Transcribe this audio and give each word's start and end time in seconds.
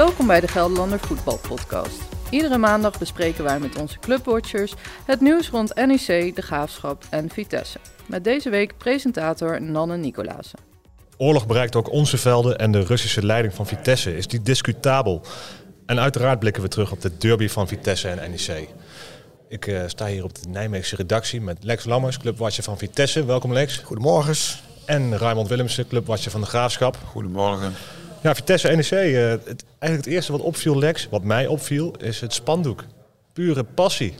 Welkom 0.00 0.26
bij 0.26 0.40
de 0.40 0.48
Gelderlander 0.48 1.00
Voetbal 1.00 1.38
Podcast. 1.48 2.00
Iedere 2.30 2.58
maandag 2.58 2.98
bespreken 2.98 3.44
wij 3.44 3.58
met 3.58 3.76
onze 3.76 3.98
clubwatchers 3.98 4.74
het 5.06 5.20
nieuws 5.20 5.50
rond 5.50 5.74
NEC, 5.74 6.36
de 6.36 6.42
Graafschap 6.42 7.04
en 7.10 7.30
Vitesse. 7.30 7.78
Met 8.06 8.24
deze 8.24 8.50
week 8.50 8.76
presentator 8.78 9.62
Nanne 9.62 9.96
Nicolaas. 9.96 10.50
Oorlog 11.16 11.46
bereikt 11.46 11.76
ook 11.76 11.90
onze 11.90 12.18
velden 12.18 12.58
en 12.58 12.72
de 12.72 12.80
Russische 12.80 13.26
leiding 13.26 13.54
van 13.54 13.66
Vitesse 13.66 14.16
is 14.16 14.26
die 14.26 14.42
discutabel. 14.42 15.22
En 15.86 16.00
uiteraard 16.00 16.38
blikken 16.38 16.62
we 16.62 16.68
terug 16.68 16.92
op 16.92 17.00
de 17.00 17.16
derby 17.16 17.48
van 17.48 17.68
Vitesse 17.68 18.08
en 18.08 18.30
NEC. 18.30 18.68
Ik 19.48 19.66
uh, 19.66 19.82
sta 19.86 20.06
hier 20.06 20.24
op 20.24 20.34
de 20.34 20.48
Nijmeegse 20.48 20.96
redactie 20.96 21.40
met 21.40 21.64
Lex 21.64 21.84
Lammers, 21.84 22.18
clubwatcher 22.18 22.64
van 22.64 22.78
Vitesse. 22.78 23.24
Welkom 23.24 23.52
Lex. 23.52 23.76
Goedemorgen. 23.76 24.34
En 24.84 25.18
Raymond 25.18 25.48
Willemsen, 25.48 25.88
clubwatcher 25.88 26.30
van 26.30 26.40
de 26.40 26.46
Graafschap. 26.46 26.98
Goedemorgen. 27.06 27.72
Ja, 28.22 28.34
Vitesse 28.34 28.68
NEC. 28.68 28.90
Uh, 28.90 29.30
het, 29.30 29.64
eigenlijk 29.78 30.04
het 30.04 30.06
eerste 30.06 30.32
wat 30.32 30.40
opviel, 30.40 30.78
Lex, 30.78 31.08
wat 31.10 31.22
mij 31.22 31.46
opviel, 31.46 31.94
is 31.98 32.20
het 32.20 32.32
spandoek. 32.32 32.84
Pure 33.32 33.64
passie. 33.64 34.14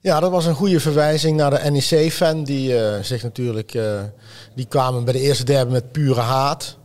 Ja, 0.00 0.20
dat 0.20 0.30
was 0.30 0.46
een 0.46 0.54
goede 0.54 0.80
verwijzing 0.80 1.36
naar 1.36 1.50
de 1.50 1.70
NEC-fan. 1.70 2.44
Die 2.44 2.72
uh, 2.72 2.98
zich 3.02 3.22
natuurlijk. 3.22 3.74
Uh, 3.74 4.00
die 4.54 4.66
kwamen 4.66 5.04
bij 5.04 5.12
de 5.12 5.20
eerste 5.20 5.44
derby 5.44 5.72
met 5.72 5.92
pure 5.92 6.20
haat. 6.20 6.76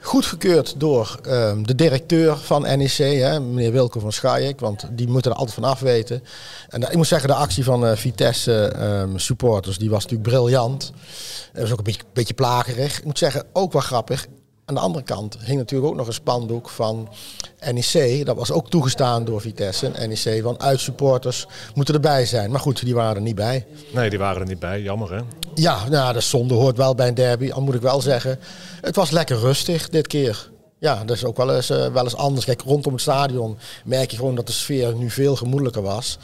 Goedgekeurd 0.00 0.80
door 0.80 1.18
uh, 1.26 1.52
de 1.62 1.74
directeur 1.74 2.36
van 2.36 2.62
NEC, 2.62 2.96
hè, 2.96 3.40
meneer 3.40 3.72
Wilco 3.72 4.00
van 4.00 4.12
Schaik, 4.12 4.60
want 4.60 4.88
die 4.92 5.08
moeten 5.08 5.30
er 5.30 5.36
altijd 5.36 5.54
van 5.54 5.64
af 5.64 5.80
weten. 5.80 6.22
En 6.68 6.82
ik 6.82 6.94
moet 6.94 7.06
zeggen, 7.06 7.28
de 7.28 7.34
actie 7.34 7.64
van 7.64 7.96
Vitesse 7.96 8.72
um, 8.78 9.18
supporters, 9.18 9.78
die 9.78 9.90
was 9.90 10.02
natuurlijk 10.02 10.28
briljant. 10.28 10.92
Dat 11.52 11.62
was 11.62 11.72
ook 11.72 11.78
een 11.78 11.84
beetje, 11.84 12.02
beetje 12.12 12.34
plagerig. 12.34 12.98
Ik 12.98 13.04
moet 13.04 13.18
zeggen, 13.18 13.44
ook 13.52 13.72
wel 13.72 13.82
grappig. 13.82 14.26
Aan 14.64 14.74
de 14.74 14.80
andere 14.80 15.04
kant 15.04 15.38
hing 15.44 15.58
natuurlijk 15.58 15.90
ook 15.90 15.96
nog 15.96 16.06
een 16.06 16.12
spandoek 16.12 16.68
van 16.68 17.08
NEC. 17.72 18.26
Dat 18.26 18.36
was 18.36 18.52
ook 18.52 18.70
toegestaan 18.70 19.24
door 19.24 19.40
Vitesse. 19.40 19.88
NEC 19.88 20.42
van 20.42 20.60
uitsupporters 20.60 21.46
moeten 21.74 21.94
erbij 21.94 22.26
zijn. 22.26 22.50
Maar 22.50 22.60
goed, 22.60 22.84
die 22.84 22.94
waren 22.94 23.16
er 23.16 23.22
niet 23.22 23.34
bij. 23.34 23.66
Nee, 23.92 24.10
die 24.10 24.18
waren 24.18 24.40
er 24.40 24.46
niet 24.46 24.58
bij. 24.58 24.80
Jammer 24.82 25.14
hè? 25.14 25.20
Ja, 25.54 25.88
nou, 25.88 26.12
dat 26.12 26.22
zonde 26.22 26.54
hoort 26.54 26.76
wel 26.76 26.94
bij 26.94 27.08
een 27.08 27.14
derby. 27.14 27.50
Al 27.50 27.62
moet 27.62 27.74
ik 27.74 27.80
wel 27.80 28.00
zeggen, 28.00 28.38
het 28.80 28.96
was 28.96 29.10
lekker 29.10 29.38
rustig 29.38 29.88
dit 29.88 30.06
keer. 30.06 30.50
Ja, 30.82 31.04
dat 31.04 31.16
is 31.16 31.24
ook 31.24 31.36
wel 31.36 31.54
eens, 31.54 31.70
uh, 31.70 31.86
wel 31.86 32.04
eens 32.04 32.16
anders. 32.16 32.44
Kijk, 32.44 32.62
rondom 32.62 32.92
het 32.92 33.02
stadion 33.02 33.58
merk 33.84 34.10
je 34.10 34.16
gewoon 34.16 34.34
dat 34.34 34.46
de 34.46 34.52
sfeer 34.52 34.94
nu 34.94 35.10
veel 35.10 35.36
gemoedelijker 35.36 35.82
was. 35.82 36.18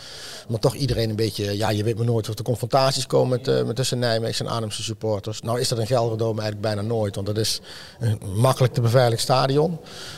Maar 0.48 0.58
toch 0.58 0.74
iedereen 0.74 1.10
een 1.10 1.16
beetje, 1.16 1.56
ja, 1.56 1.70
je 1.70 1.84
weet 1.84 1.96
maar 1.96 2.06
nooit 2.06 2.28
of 2.28 2.38
er 2.38 2.44
confrontaties 2.44 3.06
komen 3.06 3.28
met, 3.28 3.48
uh, 3.48 3.62
met 3.62 3.76
tussen 3.76 3.98
Nijmeegse 3.98 4.44
en 4.44 4.50
Arnhemse 4.50 4.82
supporters. 4.82 5.40
Nou 5.40 5.60
is 5.60 5.68
dat 5.68 5.78
in 5.78 5.86
Gelderdoom 5.86 6.38
eigenlijk 6.38 6.60
bijna 6.60 6.82
nooit, 6.82 7.14
want 7.14 7.26
dat 7.26 7.36
is 7.36 7.60
een 7.98 8.20
makkelijk 8.36 8.74
te 8.74 8.80
beveiligen 8.80 9.20
stadion. 9.20 9.70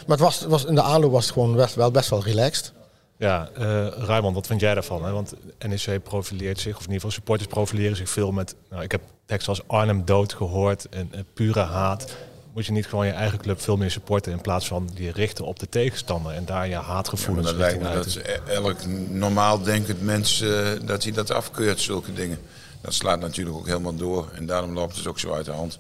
Maar 0.07 0.17
het 0.17 0.21
was, 0.21 0.43
was, 0.43 0.65
in 0.65 0.75
de 0.75 0.83
aanloop 0.83 1.13
was 1.13 1.25
het 1.25 1.33
gewoon 1.33 1.57
best, 1.57 1.75
wel 1.75 1.91
best 1.91 2.11
wel 2.11 2.23
relaxed. 2.23 2.73
Ja, 3.17 3.49
uh, 3.59 4.33
wat 4.33 4.47
vind 4.47 4.61
jij 4.61 4.75
daarvan? 4.75 5.05
Hè? 5.05 5.13
Want 5.13 5.35
NEC 5.59 6.03
profileert 6.03 6.61
zich, 6.61 6.77
of 6.77 6.85
in 6.85 6.93
ieder 6.93 6.95
geval 6.95 7.11
supporters 7.11 7.49
profileren 7.49 7.97
zich 7.97 8.11
veel 8.11 8.33
met... 8.33 8.55
Nou, 8.71 8.83
ik 8.83 8.91
heb 8.91 9.03
teksten 9.27 9.53
als 9.53 9.63
Arnhem 9.67 10.05
dood 10.05 10.33
gehoord 10.33 10.89
en, 10.89 11.09
en 11.13 11.27
pure 11.35 11.61
haat 11.61 12.17
moet 12.55 12.67
je 12.67 12.73
niet 12.73 12.87
gewoon 12.87 13.07
je 13.07 13.13
eigen 13.13 13.39
club 13.39 13.61
veel 13.61 13.77
meer 13.77 13.91
supporten 13.91 14.33
in 14.33 14.41
plaats 14.41 14.67
van 14.67 14.89
die 14.95 15.13
richten 15.13 15.45
op 15.45 15.59
de 15.59 15.69
tegenstander 15.69 16.33
en 16.33 16.45
daar 16.45 16.69
je 16.69 16.75
haatgevoelens 16.75 17.51
ja, 17.51 17.53
dat 17.53 17.61
lijkt 17.61 17.83
me 17.83 17.93
dat 17.93 18.17
elk 18.49 18.87
normaal 19.09 19.63
denkend 19.63 20.03
mens 20.03 20.41
uh, 20.43 20.69
dat 20.85 21.03
hij 21.03 21.13
dat 21.13 21.31
afkeurt, 21.31 21.81
zulke 21.81 22.13
dingen. 22.13 22.39
Dat 22.81 22.95
slaat 22.95 23.21
natuurlijk 23.21 23.57
ook 23.57 23.67
helemaal 23.67 23.97
door 23.97 24.31
en 24.35 24.47
daarom 24.47 24.73
loopt 24.73 24.97
het 24.97 25.07
ook 25.07 25.19
zo 25.19 25.33
uit 25.33 25.45
de 25.45 25.53
hand. 25.53 25.79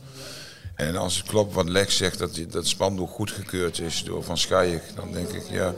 En 0.75 0.97
als 0.97 1.17
het 1.17 1.27
klopt 1.27 1.55
wat 1.55 1.69
Lex 1.69 1.97
zegt, 1.97 2.19
dat 2.19 2.41
dat 2.49 2.67
spandoek 2.67 3.11
goedgekeurd 3.11 3.79
is 3.79 4.05
door 4.05 4.23
Van 4.23 4.39
Schaik, 4.39 4.83
dan 4.95 5.13
denk 5.13 5.29
ik, 5.29 5.43
ja, 5.51 5.75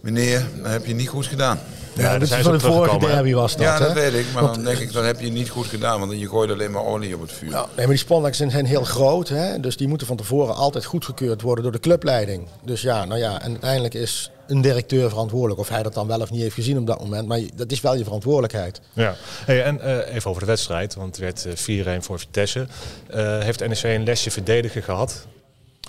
meneer, 0.00 0.46
dat 0.62 0.70
heb 0.70 0.86
je 0.86 0.94
niet 0.94 1.08
goed 1.08 1.26
gedaan. 1.26 1.58
Ja, 1.92 2.02
ja 2.02 2.18
dat 2.18 2.30
is 2.30 2.34
van 2.34 2.52
de 2.52 2.60
vorige 2.60 2.98
derby 2.98 3.32
was 3.32 3.52
dat. 3.52 3.62
Ja, 3.62 3.78
dat 3.78 3.88
hè? 3.88 3.94
weet 3.94 4.14
ik. 4.14 4.32
Maar 4.32 4.42
want, 4.42 4.54
dan 4.54 4.64
denk 4.64 4.78
ik, 4.78 4.92
dat 4.92 5.04
heb 5.04 5.20
je 5.20 5.30
niet 5.30 5.48
goed 5.48 5.66
gedaan. 5.66 6.00
Want 6.00 6.20
je 6.20 6.28
gooit 6.28 6.50
alleen 6.50 6.70
maar 6.70 6.84
olie 6.84 7.14
op 7.14 7.20
het 7.20 7.32
vuur. 7.32 7.50
Nou, 7.50 7.66
nee, 7.66 7.76
maar 7.76 7.94
die 7.94 8.04
spandoeken 8.04 8.50
zijn 8.50 8.66
heel 8.66 8.84
groot. 8.84 9.28
Hè? 9.28 9.60
Dus 9.60 9.76
die 9.76 9.88
moeten 9.88 10.06
van 10.06 10.16
tevoren 10.16 10.54
altijd 10.54 10.84
goedgekeurd 10.84 11.42
worden 11.42 11.62
door 11.62 11.72
de 11.72 11.80
clubleiding. 11.80 12.48
Dus 12.64 12.82
ja, 12.82 13.04
nou 13.04 13.20
ja, 13.20 13.42
en 13.42 13.50
uiteindelijk 13.50 13.94
is 13.94 14.30
een 14.46 14.60
directeur 14.60 15.08
verantwoordelijk. 15.08 15.60
Of 15.60 15.68
hij 15.68 15.82
dat 15.82 15.94
dan 15.94 16.06
wel 16.06 16.20
of 16.20 16.30
niet 16.30 16.40
heeft 16.40 16.54
gezien 16.54 16.78
op 16.78 16.86
dat 16.86 17.00
moment. 17.00 17.28
Maar 17.28 17.40
dat 17.54 17.72
is 17.72 17.80
wel 17.80 17.94
je 17.94 18.04
verantwoordelijkheid. 18.04 18.80
Ja, 18.92 19.14
hey, 19.44 19.62
en 19.62 19.80
uh, 19.84 20.14
even 20.14 20.30
over 20.30 20.42
de 20.42 20.48
wedstrijd. 20.48 20.94
Want 20.94 21.16
het 21.16 21.44
werd 21.44 21.68
uh, 21.68 21.98
4-1 21.98 22.02
voor 22.02 22.18
Vitesse. 22.18 22.66
Uh, 23.14 23.38
heeft 23.38 23.68
NEC 23.68 23.82
een 23.82 24.04
lesje 24.04 24.30
verdedigen 24.30 24.82
gehad? 24.82 25.26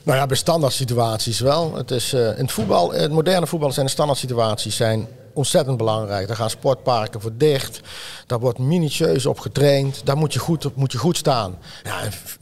Nou 0.04 0.18
ja, 0.18 0.26
bij 0.26 0.38
standaard 0.38 0.74
situaties 0.74 1.40
wel. 1.40 1.76
Het 1.76 1.92
is, 1.92 2.14
uh, 2.14 2.28
in 2.28 2.44
het 2.44 2.52
voetbal, 2.52 2.94
het 2.94 3.12
moderne 3.12 3.48
voetbal 3.48 3.72
zijn 3.72 3.86
de 3.86 3.92
standaard 3.92 4.20
situaties 4.20 4.76
zijn 4.76 5.08
ontzettend 5.34 5.78
belangrijk. 5.78 6.28
Daar 6.28 6.36
gaan 6.36 6.50
sportparken 6.50 7.22
voor 7.22 7.32
dicht. 7.38 7.80
Daar 8.28 8.40
wordt 8.40 8.60
minutieus 8.60 9.26
op 9.26 9.40
getraind. 9.40 10.02
Daar 10.06 10.18
moet 10.18 10.34
je 10.34 10.40
goed, 10.40 10.76
moet 10.76 10.92
je 10.92 10.98
goed 10.98 11.18
staan. 11.18 11.58
Ja, 11.84 12.02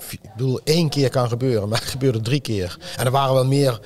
ik 0.09 0.19
bedoel, 0.35 0.59
één 0.63 0.89
keer 0.89 1.09
kan 1.09 1.27
gebeuren, 1.29 1.69
maar 1.69 1.79
het 1.83 1.89
gebeurde 1.89 2.22
drie 2.22 2.41
keer. 2.41 2.77
En 2.97 3.05
er 3.05 3.11
waren 3.11 3.33
wel 3.33 3.45
meer 3.45 3.79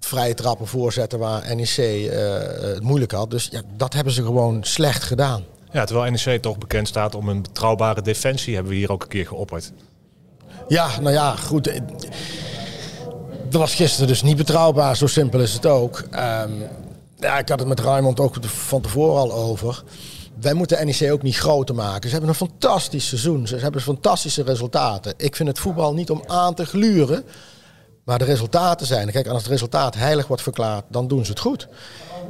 vrije 0.00 0.34
trappen 0.34 0.66
voorzetten 0.66 1.18
waar 1.18 1.56
NEC 1.56 1.76
uh, 1.76 2.12
het 2.60 2.82
moeilijk 2.82 3.12
had. 3.12 3.30
Dus 3.30 3.48
ja, 3.50 3.62
dat 3.76 3.92
hebben 3.92 4.12
ze 4.12 4.22
gewoon 4.22 4.64
slecht 4.64 5.02
gedaan. 5.02 5.44
Ja, 5.72 5.84
terwijl 5.84 6.10
NEC 6.10 6.42
toch 6.42 6.58
bekend 6.58 6.88
staat 6.88 7.14
om 7.14 7.28
een 7.28 7.42
betrouwbare 7.42 8.02
defensie, 8.02 8.54
hebben 8.54 8.72
we 8.72 8.78
hier 8.78 8.92
ook 8.92 9.02
een 9.02 9.08
keer 9.08 9.26
geopperd. 9.26 9.72
Ja, 10.68 11.00
nou 11.00 11.12
ja, 11.12 11.36
goed. 11.36 11.80
Dat 13.48 13.60
was 13.60 13.74
gisteren 13.74 14.08
dus 14.08 14.22
niet 14.22 14.36
betrouwbaar, 14.36 14.96
zo 14.96 15.06
simpel 15.06 15.40
is 15.40 15.52
het 15.52 15.66
ook. 15.66 16.04
Um, 16.14 16.62
ja, 17.22 17.38
ik 17.38 17.48
had 17.48 17.58
het 17.58 17.68
met 17.68 17.80
Raymond 17.80 18.20
ook 18.20 18.36
van 18.44 18.80
tevoren 18.80 19.20
al 19.20 19.32
over. 19.32 19.82
Wij 20.40 20.54
moeten 20.54 20.86
NEC 20.86 21.12
ook 21.12 21.22
niet 21.22 21.36
groter 21.36 21.74
maken. 21.74 22.08
Ze 22.08 22.10
hebben 22.10 22.28
een 22.28 22.48
fantastisch 22.48 23.08
seizoen. 23.08 23.46
Ze 23.46 23.56
hebben 23.56 23.80
fantastische 23.80 24.42
resultaten. 24.42 25.14
Ik 25.16 25.36
vind 25.36 25.48
het 25.48 25.58
voetbal 25.58 25.94
niet 25.94 26.10
om 26.10 26.22
aan 26.26 26.54
te 26.54 26.66
gluren. 26.66 27.24
Maar 28.04 28.18
de 28.18 28.24
resultaten 28.24 28.86
zijn. 28.86 29.10
Kijk, 29.10 29.26
als 29.26 29.42
het 29.42 29.50
resultaat 29.50 29.94
heilig 29.94 30.26
wordt 30.26 30.42
verklaard, 30.42 30.84
dan 30.88 31.08
doen 31.08 31.24
ze 31.24 31.30
het 31.30 31.40
goed. 31.40 31.68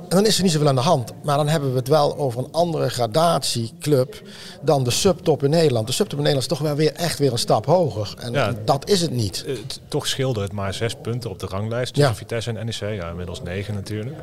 En 0.09 0.17
dan 0.17 0.27
is 0.27 0.37
er 0.37 0.43
niet 0.43 0.53
zoveel 0.53 0.69
aan 0.69 0.75
de 0.75 0.81
hand. 0.81 1.13
Maar 1.23 1.37
dan 1.37 1.49
hebben 1.49 1.71
we 1.71 1.79
het 1.79 1.89
wel 1.89 2.17
over 2.17 2.39
een 2.39 2.53
andere 2.53 2.89
gradatieclub 2.89 4.23
dan 4.63 4.85
de 4.85 4.91
subtop 4.91 5.43
in 5.43 5.51
Nederland. 5.51 5.87
De 5.87 5.93
subtop 5.93 6.19
in 6.19 6.25
Nederland 6.25 6.51
is 6.51 6.59
toch 6.59 6.67
wel 6.69 6.77
weer 6.77 6.93
echt 6.93 7.19
weer 7.19 7.33
een 7.33 7.39
stap 7.39 7.67
hoger. 7.67 8.15
En 8.19 8.33
ja, 8.33 8.55
dat 8.65 8.89
is 8.89 9.01
het 9.01 9.11
niet. 9.11 9.45
Uh, 9.47 9.59
toch 9.89 10.07
scheelde 10.07 10.41
het 10.41 10.53
maar 10.53 10.75
zes 10.75 10.95
punten 11.03 11.31
op 11.31 11.39
de 11.39 11.47
ranglijst 11.47 11.95
tussen 11.95 12.13
ja. 12.13 12.19
Vitesse 12.19 12.53
en 12.53 12.67
NEC. 12.67 12.75
Ja, 12.75 13.09
inmiddels 13.09 13.43
negen 13.43 13.75
natuurlijk. 13.75 14.17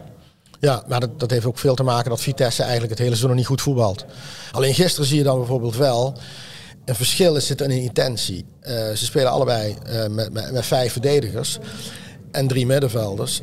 Ja, 0.60 0.84
maar 0.88 1.00
dat, 1.00 1.20
dat 1.20 1.32
heeft 1.32 1.46
ook 1.46 1.58
veel 1.58 1.76
te 1.76 1.84
maken 1.84 2.10
dat 2.10 2.22
Vitesse 2.22 2.62
eigenlijk 2.62 2.92
het 2.92 3.00
hele 3.00 3.16
seizoen 3.16 3.36
niet 3.36 3.46
goed 3.46 3.62
voetbalt. 3.62 4.06
Alleen 4.52 4.74
gisteren 4.74 5.08
zie 5.08 5.18
je 5.18 5.24
dan 5.24 5.38
bijvoorbeeld 5.38 5.76
wel 5.76 6.18
een 6.86 6.96
verschil 6.96 7.42
zit 7.42 7.62
in 7.62 7.70
intentie. 7.70 8.46
Uh, 8.62 8.68
ze 8.70 9.06
spelen 9.06 9.32
allebei 9.32 9.76
uh, 9.88 10.08
met, 10.08 10.34
met, 10.34 10.52
met, 10.52 10.66
vijf 10.66 10.92
verdedigers 10.92 11.58
en 12.32 12.48
drie 12.48 12.66
middenvelders. 12.66 13.42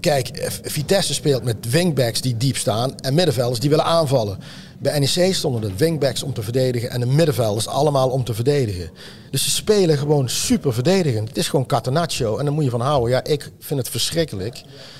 Kijk, 0.00 0.58
Vitesse 0.62 1.14
speelt 1.14 1.44
met 1.44 1.70
wingbacks 1.70 2.20
die 2.20 2.36
diep 2.36 2.56
staan 2.56 2.96
en 2.96 3.14
middenvelders 3.14 3.60
die 3.60 3.70
willen 3.70 3.84
aanvallen. 3.84 4.38
Bij 4.78 4.98
NEC 4.98 5.34
stonden 5.34 5.60
de 5.60 5.76
wingbacks 5.76 6.22
om 6.22 6.32
te 6.32 6.42
verdedigen 6.42 6.90
en 6.90 7.00
de 7.00 7.06
middenvelders 7.06 7.68
allemaal 7.68 8.08
om 8.08 8.24
te 8.24 8.34
verdedigen. 8.34 8.90
Dus 9.30 9.42
ze 9.42 9.50
spelen 9.50 9.98
gewoon 9.98 10.28
super 10.28 10.72
verdedigend. 10.72 11.28
Het 11.28 11.36
is 11.36 11.48
gewoon 11.48 11.66
catenaccio 11.66 12.38
en 12.38 12.44
daar 12.44 12.54
moet 12.54 12.64
je 12.64 12.70
van 12.70 12.80
houden. 12.80 13.10
Ja, 13.10 13.24
ik 13.24 13.50
vind 13.58 13.80
het 13.80 13.88
verschrikkelijk. 13.88 14.56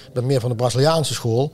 Ik 0.07 0.13
ben 0.13 0.27
meer 0.27 0.41
van 0.41 0.51
de 0.51 0.57
Braziliaanse 0.57 1.15
school. 1.15 1.53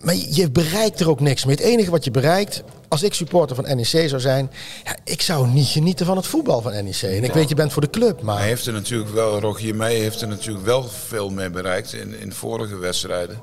Maar 0.00 0.14
je 0.14 0.50
bereikt 0.50 1.00
er 1.00 1.10
ook 1.10 1.20
niks 1.20 1.44
mee. 1.44 1.56
Het 1.56 1.64
enige 1.64 1.90
wat 1.90 2.04
je 2.04 2.10
bereikt, 2.10 2.62
als 2.88 3.02
ik 3.02 3.14
supporter 3.14 3.56
van 3.56 3.76
NEC 3.76 4.08
zou 4.08 4.20
zijn, 4.20 4.50
ja, 4.84 4.96
ik 5.04 5.22
zou 5.22 5.48
niet 5.48 5.66
genieten 5.66 6.06
van 6.06 6.16
het 6.16 6.26
voetbal 6.26 6.60
van 6.60 6.72
NEC. 6.72 7.02
En 7.02 7.24
ik 7.24 7.32
weet, 7.32 7.48
je 7.48 7.54
bent 7.54 7.72
voor 7.72 7.82
de 7.82 7.90
club. 7.90 8.22
Maar... 8.22 8.38
Hij 8.38 8.46
heeft 8.46 8.66
er 8.66 8.72
natuurlijk 8.72 9.10
wel, 9.10 9.40
Rogier 9.40 9.74
Meijer 9.74 10.02
heeft 10.02 10.20
er 10.20 10.28
natuurlijk 10.28 10.66
wel 10.66 10.82
veel 10.82 11.30
mee 11.30 11.50
bereikt 11.50 11.92
in, 11.92 12.20
in 12.20 12.32
vorige 12.32 12.76
wedstrijden. 12.76 13.40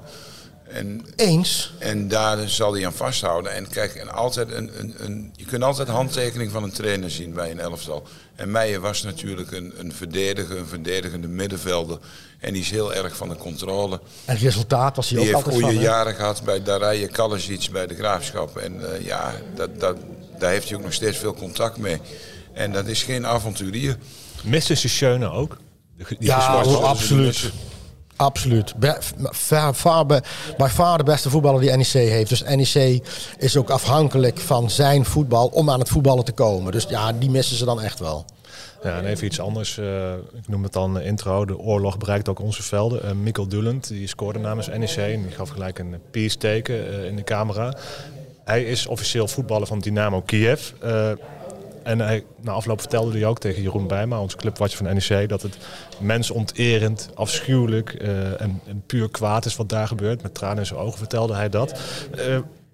En, 0.67 1.05
Eens. 1.15 1.73
En 1.79 2.07
daar 2.07 2.49
zal 2.49 2.73
hij 2.73 2.85
aan 2.85 2.93
vasthouden. 2.93 3.53
En 3.53 3.69
kijk, 3.69 3.95
en 3.95 4.13
altijd 4.13 4.51
een, 4.51 4.71
een, 4.79 4.95
een, 4.97 5.33
je 5.35 5.45
kunt 5.45 5.63
altijd 5.63 5.87
handtekening 5.87 6.51
van 6.51 6.63
een 6.63 6.71
trainer 6.71 7.11
zien 7.11 7.33
bij 7.33 7.51
een 7.51 7.59
elftal. 7.59 8.07
En 8.35 8.51
Meijer 8.51 8.79
was 8.79 9.03
natuurlijk 9.03 9.51
een, 9.51 9.73
een 9.77 9.93
verdediger, 9.93 10.57
een 10.57 10.67
verdedigende 10.67 11.27
middenvelder. 11.27 11.99
En 12.39 12.53
die 12.53 12.61
is 12.61 12.69
heel 12.69 12.93
erg 12.93 13.15
van 13.15 13.29
de 13.29 13.35
controle. 13.35 13.99
En 14.25 14.37
resultaat 14.37 14.95
was 14.95 15.09
hij 15.09 15.19
die 15.19 15.29
ook 15.29 15.35
altijd 15.35 15.55
van. 15.55 15.63
Die 15.63 15.71
heeft 15.71 15.83
goede 15.83 15.95
jaren 15.95 16.15
gehad 16.15 16.43
bij 16.43 16.63
Darije 16.63 17.07
Kalasic, 17.07 17.69
bij 17.71 17.87
de 17.87 17.95
Graafschap. 17.95 18.57
En 18.57 18.75
uh, 18.75 19.05
ja, 19.05 19.33
dat, 19.55 19.79
dat, 19.79 19.97
daar 20.39 20.51
heeft 20.51 20.69
hij 20.69 20.77
ook 20.77 20.83
nog 20.83 20.93
steeds 20.93 21.17
veel 21.17 21.33
contact 21.33 21.77
mee. 21.77 21.99
En 22.53 22.71
dat 22.71 22.87
is 22.87 23.03
geen 23.03 23.27
avonturier. 23.27 23.97
Miste 24.43 24.75
Schöne 24.75 25.31
ook? 25.31 25.57
Die 25.97 26.17
ja, 26.19 26.47
absoluut. 26.81 27.51
Absoluut. 28.15 28.75
Bij 30.57 30.69
far 30.69 30.97
de 30.97 31.03
beste 31.03 31.29
voetballer 31.29 31.61
die 31.61 31.71
NEC 31.71 31.87
heeft. 31.87 32.29
Dus 32.29 32.43
NEC 32.43 33.07
is 33.37 33.57
ook 33.57 33.69
afhankelijk 33.69 34.39
van 34.39 34.69
zijn 34.69 35.05
voetbal 35.05 35.47
om 35.47 35.69
aan 35.69 35.79
het 35.79 35.89
voetballen 35.89 36.25
te 36.25 36.31
komen. 36.31 36.71
Dus 36.71 36.85
ja, 36.89 37.11
die 37.13 37.29
missen 37.29 37.57
ze 37.57 37.65
dan 37.65 37.81
echt 37.81 37.99
wel. 37.99 38.25
Ja, 38.83 38.97
en 38.97 39.05
even 39.05 39.25
iets 39.25 39.39
anders. 39.39 39.77
Uh, 39.77 40.13
ik 40.13 40.47
noem 40.47 40.63
het 40.63 40.73
dan 40.73 41.01
intro. 41.01 41.45
De 41.45 41.57
oorlog 41.57 41.97
bereikt 41.97 42.29
ook 42.29 42.39
onze 42.39 42.63
velden. 42.63 43.05
Uh, 43.05 43.11
Mikkel 43.11 43.47
Dulend, 43.47 43.87
die 43.87 44.07
scoorde 44.07 44.39
namens 44.39 44.67
NEC 44.67 44.95
en 44.97 45.21
die 45.21 45.31
gaf 45.31 45.49
gelijk 45.49 45.79
een 45.79 45.95
peace 46.11 46.37
teken 46.37 46.75
uh, 46.75 47.05
in 47.05 47.15
de 47.15 47.23
camera. 47.23 47.77
Hij 48.43 48.63
is 48.63 48.87
officieel 48.87 49.27
voetballer 49.27 49.67
van 49.67 49.79
Dynamo 49.79 50.21
Kiev. 50.21 50.71
En 51.85 51.99
hij, 51.99 52.25
na 52.41 52.51
afloop 52.51 52.79
vertelde 52.79 53.11
hij 53.11 53.25
ook 53.25 53.39
tegen 53.39 53.61
Jeroen 53.61 53.87
Bijma, 53.87 54.19
onze 54.21 54.37
clubwatcher 54.37 54.85
van 54.85 54.95
NEC, 54.95 55.29
dat 55.29 55.41
het 55.41 55.57
mensonterend, 55.99 57.09
afschuwelijk 57.15 57.93
en, 57.93 58.61
en, 58.67 58.83
puur 58.85 59.09
kwaad 59.09 59.45
is 59.45 59.55
wat 59.55 59.69
daar 59.69 59.87
gebeurt. 59.87 60.21
Met 60.21 60.33
tranen 60.33 60.57
in 60.57 60.65
zijn 60.65 60.79
ogen 60.79 60.97
vertelde 60.97 61.33
hij 61.33 61.49
dat. 61.49 61.79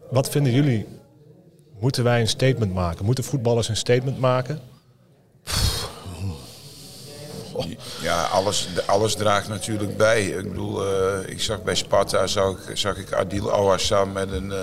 wat 0.10 0.30
vinden 0.30 0.54
jullie 0.54 0.88
Moeten 1.82 2.04
wij 2.04 2.20
een 2.20 2.28
statement 2.28 2.74
maken? 2.74 3.06
Moeten 3.06 3.24
voetballers 3.24 3.70
een 3.70 3.78
statement 3.78 4.20
maken? 4.20 4.60
Ja, 8.02 8.24
alles, 8.24 8.68
alles 8.86 9.16
draagt 9.16 9.48
natuurlijk 9.48 9.98
bij. 9.98 10.26
Ik 10.26 10.50
bedoel, 10.50 10.86
uh, 10.86 11.30
ik 11.30 11.42
zag 11.42 11.64
bij 11.64 11.76
Sparta 11.76 12.28
zag, 12.28 12.98
ik 12.98 13.14
Adil 13.14 13.54
Awassam 13.54 14.12
met 14.12 14.32
een 14.32 14.54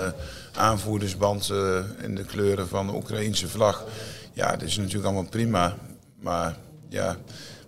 aanvoerdersband 0.55 1.51
in 2.01 2.15
de 2.15 2.23
kleuren 2.23 2.67
van 2.67 2.87
de 2.87 2.93
Oekraïnse 2.93 3.47
vlag. 3.47 3.83
Ja, 4.33 4.51
dat 4.51 4.61
is 4.61 4.77
natuurlijk 4.77 5.05
allemaal 5.05 5.29
prima. 5.29 5.75
Maar 6.19 6.57
ja, 6.89 7.17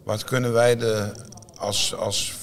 wat 0.03 0.23
kunnen 0.23 0.53
wij 0.53 0.77
de, 0.77 1.11
als, 1.55 1.95
als 1.95 2.33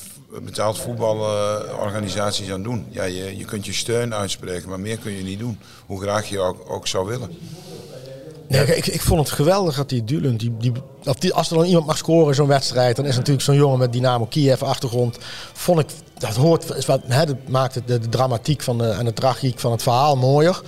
betaald 0.42 0.78
voetbalorganisaties 0.78 2.50
aan 2.50 2.62
doen. 2.62 2.86
Ja, 2.90 3.04
je, 3.04 3.36
je 3.36 3.44
kunt 3.44 3.66
je 3.66 3.72
steun 3.72 4.14
uitspreken, 4.14 4.68
maar 4.68 4.80
meer 4.80 4.98
kun 4.98 5.12
je 5.12 5.22
niet 5.22 5.38
doen. 5.38 5.58
Hoe 5.86 6.00
graag 6.00 6.28
je 6.28 6.38
ook, 6.68 6.86
zou 6.86 7.06
willen. 7.06 7.30
Ik, 8.48 8.86
ik 8.86 9.00
vond 9.00 9.20
het 9.20 9.30
geweldig 9.30 9.76
dat 9.76 9.88
die 9.88 10.04
Dulen, 10.04 10.36
die, 10.36 10.56
die, 10.58 11.32
als 11.34 11.50
er 11.50 11.56
dan 11.56 11.66
iemand 11.66 11.86
mag 11.86 11.96
scoren 11.96 12.28
in 12.28 12.34
zo'n 12.34 12.46
wedstrijd, 12.46 12.96
dan 12.96 13.06
is 13.06 13.16
natuurlijk 13.16 13.44
zo'n 13.44 13.54
jongen 13.54 13.78
met 13.78 13.92
Dynamo 13.92 14.26
Kiev 14.26 14.62
achtergrond. 14.62 15.18
Vond 15.52 15.80
ik, 15.80 15.86
dat 16.18 16.34
hoort, 16.34 16.86
wat, 16.86 17.00
hè, 17.06 17.24
maakt 17.48 17.74
de, 17.74 17.82
de, 17.84 18.08
dramatiek 18.08 18.62
van 18.62 18.84
en 18.84 19.04
de 19.04 19.12
tragiek 19.12 19.58
van 19.58 19.72
het 19.72 19.82
verhaal 19.82 20.16
mooier. 20.16 20.62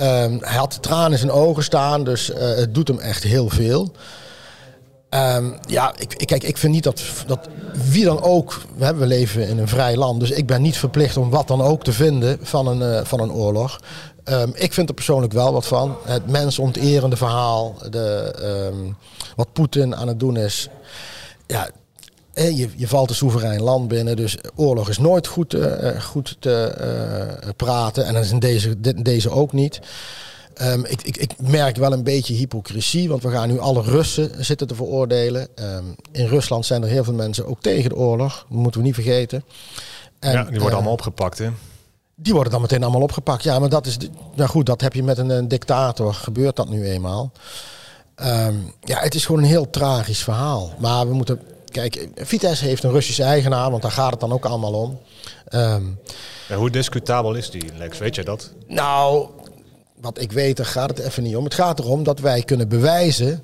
Um, 0.00 0.38
hij 0.40 0.56
had 0.56 0.72
de 0.72 0.80
tranen 0.80 1.12
in 1.12 1.18
zijn 1.18 1.30
ogen 1.30 1.62
staan, 1.62 2.04
dus 2.04 2.30
uh, 2.30 2.36
het 2.38 2.74
doet 2.74 2.88
hem 2.88 2.98
echt 2.98 3.22
heel 3.22 3.48
veel. 3.48 3.92
Um, 5.10 5.58
ja, 5.68 5.94
ik, 5.98 6.26
kijk, 6.26 6.42
ik 6.42 6.56
vind 6.56 6.72
niet 6.72 6.84
dat, 6.84 7.02
dat 7.26 7.48
wie 7.90 8.04
dan 8.04 8.22
ook. 8.22 8.60
We, 8.76 9.06
leven 9.06 9.48
in 9.48 9.58
een 9.58 9.68
vrij 9.68 9.96
land, 9.96 10.20
dus 10.20 10.30
ik 10.30 10.46
ben 10.46 10.62
niet 10.62 10.76
verplicht 10.76 11.16
om 11.16 11.30
wat 11.30 11.48
dan 11.48 11.62
ook 11.62 11.84
te 11.84 11.92
vinden 11.92 12.38
van 12.42 12.66
een, 12.66 12.80
uh, 12.80 13.04
van 13.04 13.20
een 13.20 13.32
oorlog. 13.32 13.80
Um, 14.24 14.52
ik 14.54 14.72
vind 14.72 14.88
er 14.88 14.94
persoonlijk 14.94 15.32
wel 15.32 15.52
wat 15.52 15.66
van. 15.66 15.96
Het 16.04 16.30
mensonterende 16.30 17.16
verhaal, 17.16 17.74
de, 17.90 18.92
wat 19.36 19.52
Poetin 19.52 19.96
aan 19.96 20.08
het 20.08 20.20
doen 20.20 20.36
is. 20.36 20.68
Ja, 21.46 21.68
je, 22.34 22.68
je 22.76 22.88
valt 22.88 23.10
een 23.10 23.16
soeverein 23.16 23.62
land 23.62 23.88
binnen, 23.88 24.16
dus 24.16 24.36
oorlog 24.54 24.88
is 24.88 24.98
nooit 24.98 25.26
goed, 25.26 25.54
uh, 25.54 26.00
goed 26.00 26.36
te 26.38 26.74
uh, 27.44 27.48
praten. 27.56 28.04
En 28.04 28.14
dat 28.14 28.24
is 28.24 28.30
in 28.30 28.38
deze, 28.38 28.80
deze 29.02 29.30
ook 29.30 29.52
niet. 29.52 29.80
Um, 30.62 30.84
ik, 30.84 31.02
ik, 31.02 31.16
ik, 31.16 31.32
merk 31.38 31.76
wel 31.76 31.92
een 31.92 32.02
beetje 32.04 32.34
hypocrisie, 32.34 33.08
want 33.08 33.22
we 33.22 33.30
gaan 33.30 33.48
nu 33.48 33.58
alle 33.58 33.82
Russen 33.82 34.44
zitten 34.44 34.66
te 34.66 34.74
veroordelen. 34.74 35.48
Um, 35.54 35.94
in 36.12 36.26
Rusland 36.26 36.66
zijn 36.66 36.82
er 36.82 36.88
heel 36.88 37.04
veel 37.04 37.14
mensen 37.14 37.46
ook 37.46 37.60
tegen 37.60 37.88
de 37.88 37.96
oorlog, 37.96 38.46
dat 38.48 38.58
moeten 38.58 38.80
we 38.80 38.86
niet 38.86 38.94
vergeten. 38.94 39.44
En, 40.18 40.32
ja, 40.32 40.42
die 40.42 40.50
worden 40.50 40.68
uh, 40.68 40.74
allemaal 40.74 40.92
opgepakt, 40.92 41.38
hè? 41.38 41.50
Die 42.14 42.32
worden 42.32 42.52
dan 42.52 42.60
meteen 42.60 42.82
allemaal 42.82 43.02
opgepakt. 43.02 43.42
Ja, 43.42 43.58
maar 43.58 43.68
dat 43.68 43.86
is, 43.86 43.96
nou 44.34 44.48
goed, 44.48 44.66
dat 44.66 44.80
heb 44.80 44.92
je 44.92 45.02
met 45.02 45.18
een, 45.18 45.30
een 45.30 45.48
dictator, 45.48 46.14
gebeurt 46.14 46.56
dat 46.56 46.68
nu 46.68 46.84
eenmaal. 46.84 47.32
Um, 48.16 48.72
ja, 48.80 48.98
het 48.98 49.14
is 49.14 49.26
gewoon 49.26 49.40
een 49.40 49.48
heel 49.48 49.70
tragisch 49.70 50.22
verhaal. 50.22 50.72
Maar 50.78 51.08
we 51.08 51.14
moeten, 51.14 51.40
kijk, 51.72 52.08
Vitesse 52.14 52.64
heeft 52.64 52.82
een 52.82 52.90
Russische 52.90 53.22
eigenaar, 53.22 53.70
want 53.70 53.82
daar 53.82 53.90
gaat 53.90 54.10
het 54.10 54.20
dan 54.20 54.32
ook 54.32 54.44
allemaal 54.44 54.72
om. 54.72 54.98
Ja, 56.48 56.56
hoe 56.56 56.70
discutabel 56.70 57.34
is 57.34 57.50
die, 57.50 57.70
Lex? 57.76 57.98
Weet 57.98 58.14
je 58.14 58.24
dat? 58.24 58.52
Nou, 58.66 59.28
wat 60.00 60.20
ik 60.20 60.32
weet, 60.32 60.56
daar 60.56 60.66
gaat 60.66 60.88
het 60.88 60.98
even 60.98 61.22
niet 61.22 61.36
om. 61.36 61.44
Het 61.44 61.54
gaat 61.54 61.78
erom 61.78 62.02
dat 62.02 62.18
wij 62.18 62.42
kunnen 62.42 62.68
bewijzen, 62.68 63.42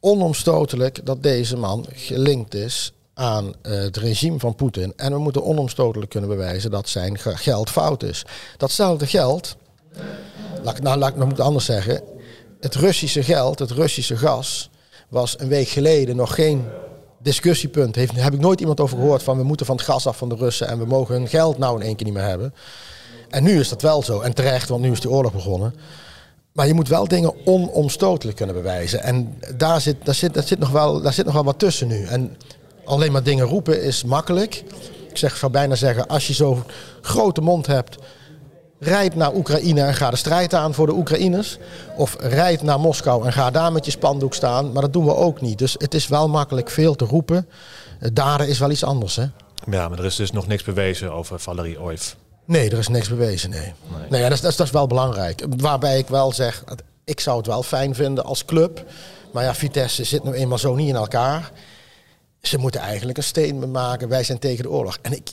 onomstotelijk, 0.00 1.06
dat 1.06 1.22
deze 1.22 1.56
man 1.56 1.86
gelinkt 1.92 2.54
is 2.54 2.92
aan 3.14 3.44
uh, 3.46 3.52
het 3.62 3.96
regime 3.96 4.38
van 4.38 4.54
Poetin. 4.54 4.92
En 4.96 5.12
we 5.12 5.18
moeten 5.18 5.44
onomstotelijk 5.44 6.10
kunnen 6.10 6.30
bewijzen 6.30 6.70
dat 6.70 6.88
zijn 6.88 7.18
geld 7.18 7.70
fout 7.70 8.02
is. 8.02 8.24
Datzelfde 8.56 9.06
geld, 9.06 9.56
laat 10.62 10.76
ik, 10.76 10.82
nou, 10.82 10.98
laat 10.98 11.10
ik 11.10 11.16
nog 11.16 11.28
moet 11.28 11.40
anders 11.40 11.64
zeggen. 11.64 12.02
Het 12.60 12.74
Russische 12.74 13.22
geld, 13.22 13.58
het 13.58 13.70
Russische 13.70 14.16
gas, 14.16 14.70
was 15.08 15.40
een 15.40 15.48
week 15.48 15.68
geleden 15.68 16.16
nog 16.16 16.34
geen 16.34 16.64
discussiepunt. 17.18 17.94
Heeft, 17.94 18.12
heb 18.22 18.34
ik 18.34 18.40
nooit 18.40 18.60
iemand 18.60 18.80
over 18.80 18.98
gehoord 18.98 19.22
van 19.22 19.36
we 19.36 19.42
moeten 19.42 19.66
van 19.66 19.76
het 19.76 19.84
gas 19.84 20.06
af 20.06 20.16
van 20.16 20.28
de 20.28 20.34
Russen 20.34 20.68
en 20.68 20.78
we 20.78 20.84
mogen 20.84 21.14
hun 21.14 21.28
geld 21.28 21.58
nou 21.58 21.80
in 21.80 21.86
één 21.86 21.96
keer 21.96 22.06
niet 22.06 22.14
meer 22.14 22.24
hebben. 22.24 22.54
En 23.30 23.42
nu 23.42 23.60
is 23.60 23.68
dat 23.68 23.82
wel 23.82 24.02
zo. 24.02 24.20
En 24.20 24.34
terecht, 24.34 24.68
want 24.68 24.82
nu 24.82 24.90
is 24.90 25.00
die 25.00 25.10
oorlog 25.10 25.32
begonnen. 25.32 25.74
Maar 26.52 26.66
je 26.66 26.74
moet 26.74 26.88
wel 26.88 27.08
dingen 27.08 27.46
onomstotelijk 27.46 28.36
kunnen 28.36 28.54
bewijzen. 28.54 29.02
En 29.02 29.38
daar 29.56 29.80
zit, 29.80 29.96
daar 30.04 30.14
zit, 30.14 30.34
daar 30.34 30.42
zit, 30.42 30.58
nog, 30.58 30.70
wel, 30.70 31.00
daar 31.00 31.12
zit 31.12 31.24
nog 31.24 31.34
wel 31.34 31.44
wat 31.44 31.58
tussen 31.58 31.88
nu. 31.88 32.04
En 32.04 32.36
alleen 32.84 33.12
maar 33.12 33.22
dingen 33.22 33.46
roepen 33.46 33.82
is 33.82 34.04
makkelijk. 34.04 34.64
Ik 35.08 35.16
zeg, 35.16 35.36
zou 35.36 35.52
bijna 35.52 35.74
zeggen, 35.74 36.06
als 36.06 36.26
je 36.26 36.32
zo'n 36.32 36.62
grote 37.00 37.40
mond 37.40 37.66
hebt, 37.66 37.98
rijd 38.78 39.14
naar 39.14 39.34
Oekraïne 39.34 39.80
en 39.82 39.94
ga 39.94 40.10
de 40.10 40.16
strijd 40.16 40.54
aan 40.54 40.74
voor 40.74 40.86
de 40.86 40.92
Oekraïners. 40.92 41.58
Of 41.96 42.16
rijd 42.20 42.62
naar 42.62 42.80
Moskou 42.80 43.26
en 43.26 43.32
ga 43.32 43.50
daar 43.50 43.72
met 43.72 43.84
je 43.84 43.90
spandoek 43.90 44.34
staan. 44.34 44.72
Maar 44.72 44.82
dat 44.82 44.92
doen 44.92 45.04
we 45.04 45.14
ook 45.14 45.40
niet. 45.40 45.58
Dus 45.58 45.74
het 45.78 45.94
is 45.94 46.08
wel 46.08 46.28
makkelijk 46.28 46.70
veel 46.70 46.94
te 46.94 47.04
roepen. 47.04 47.48
Daden 48.12 48.48
is 48.48 48.58
wel 48.58 48.70
iets 48.70 48.84
anders, 48.84 49.16
hè? 49.16 49.24
Ja, 49.70 49.88
maar 49.88 49.98
er 49.98 50.04
is 50.04 50.16
dus 50.16 50.30
nog 50.30 50.46
niks 50.46 50.62
bewezen 50.62 51.12
over 51.12 51.38
Valerie 51.38 51.80
Oif. 51.80 52.16
Nee, 52.44 52.70
er 52.70 52.78
is 52.78 52.88
niks 52.88 53.08
bewezen, 53.08 53.50
nee. 53.50 53.60
Nee, 53.60 54.08
nee 54.10 54.20
ja, 54.20 54.28
dat, 54.28 54.36
is, 54.36 54.40
dat, 54.40 54.50
is, 54.50 54.56
dat 54.56 54.66
is 54.66 54.72
wel 54.72 54.86
belangrijk. 54.86 55.44
Waarbij 55.56 55.98
ik 55.98 56.08
wel 56.08 56.32
zeg, 56.32 56.64
ik 57.04 57.20
zou 57.20 57.36
het 57.36 57.46
wel 57.46 57.62
fijn 57.62 57.94
vinden 57.94 58.24
als 58.24 58.44
club. 58.44 58.84
Maar 59.32 59.44
ja, 59.44 59.54
Vitesse 59.54 60.04
zit 60.04 60.24
nu 60.24 60.32
eenmaal 60.32 60.58
zo 60.58 60.74
niet 60.74 60.88
in 60.88 60.94
elkaar. 60.94 61.50
Ze 62.40 62.58
moeten 62.58 62.80
eigenlijk 62.80 63.18
een 63.18 63.24
statement 63.24 63.72
maken, 63.72 64.08
wij 64.08 64.24
zijn 64.24 64.38
tegen 64.38 64.62
de 64.62 64.70
oorlog. 64.70 64.98
En 65.02 65.12
ik, 65.12 65.30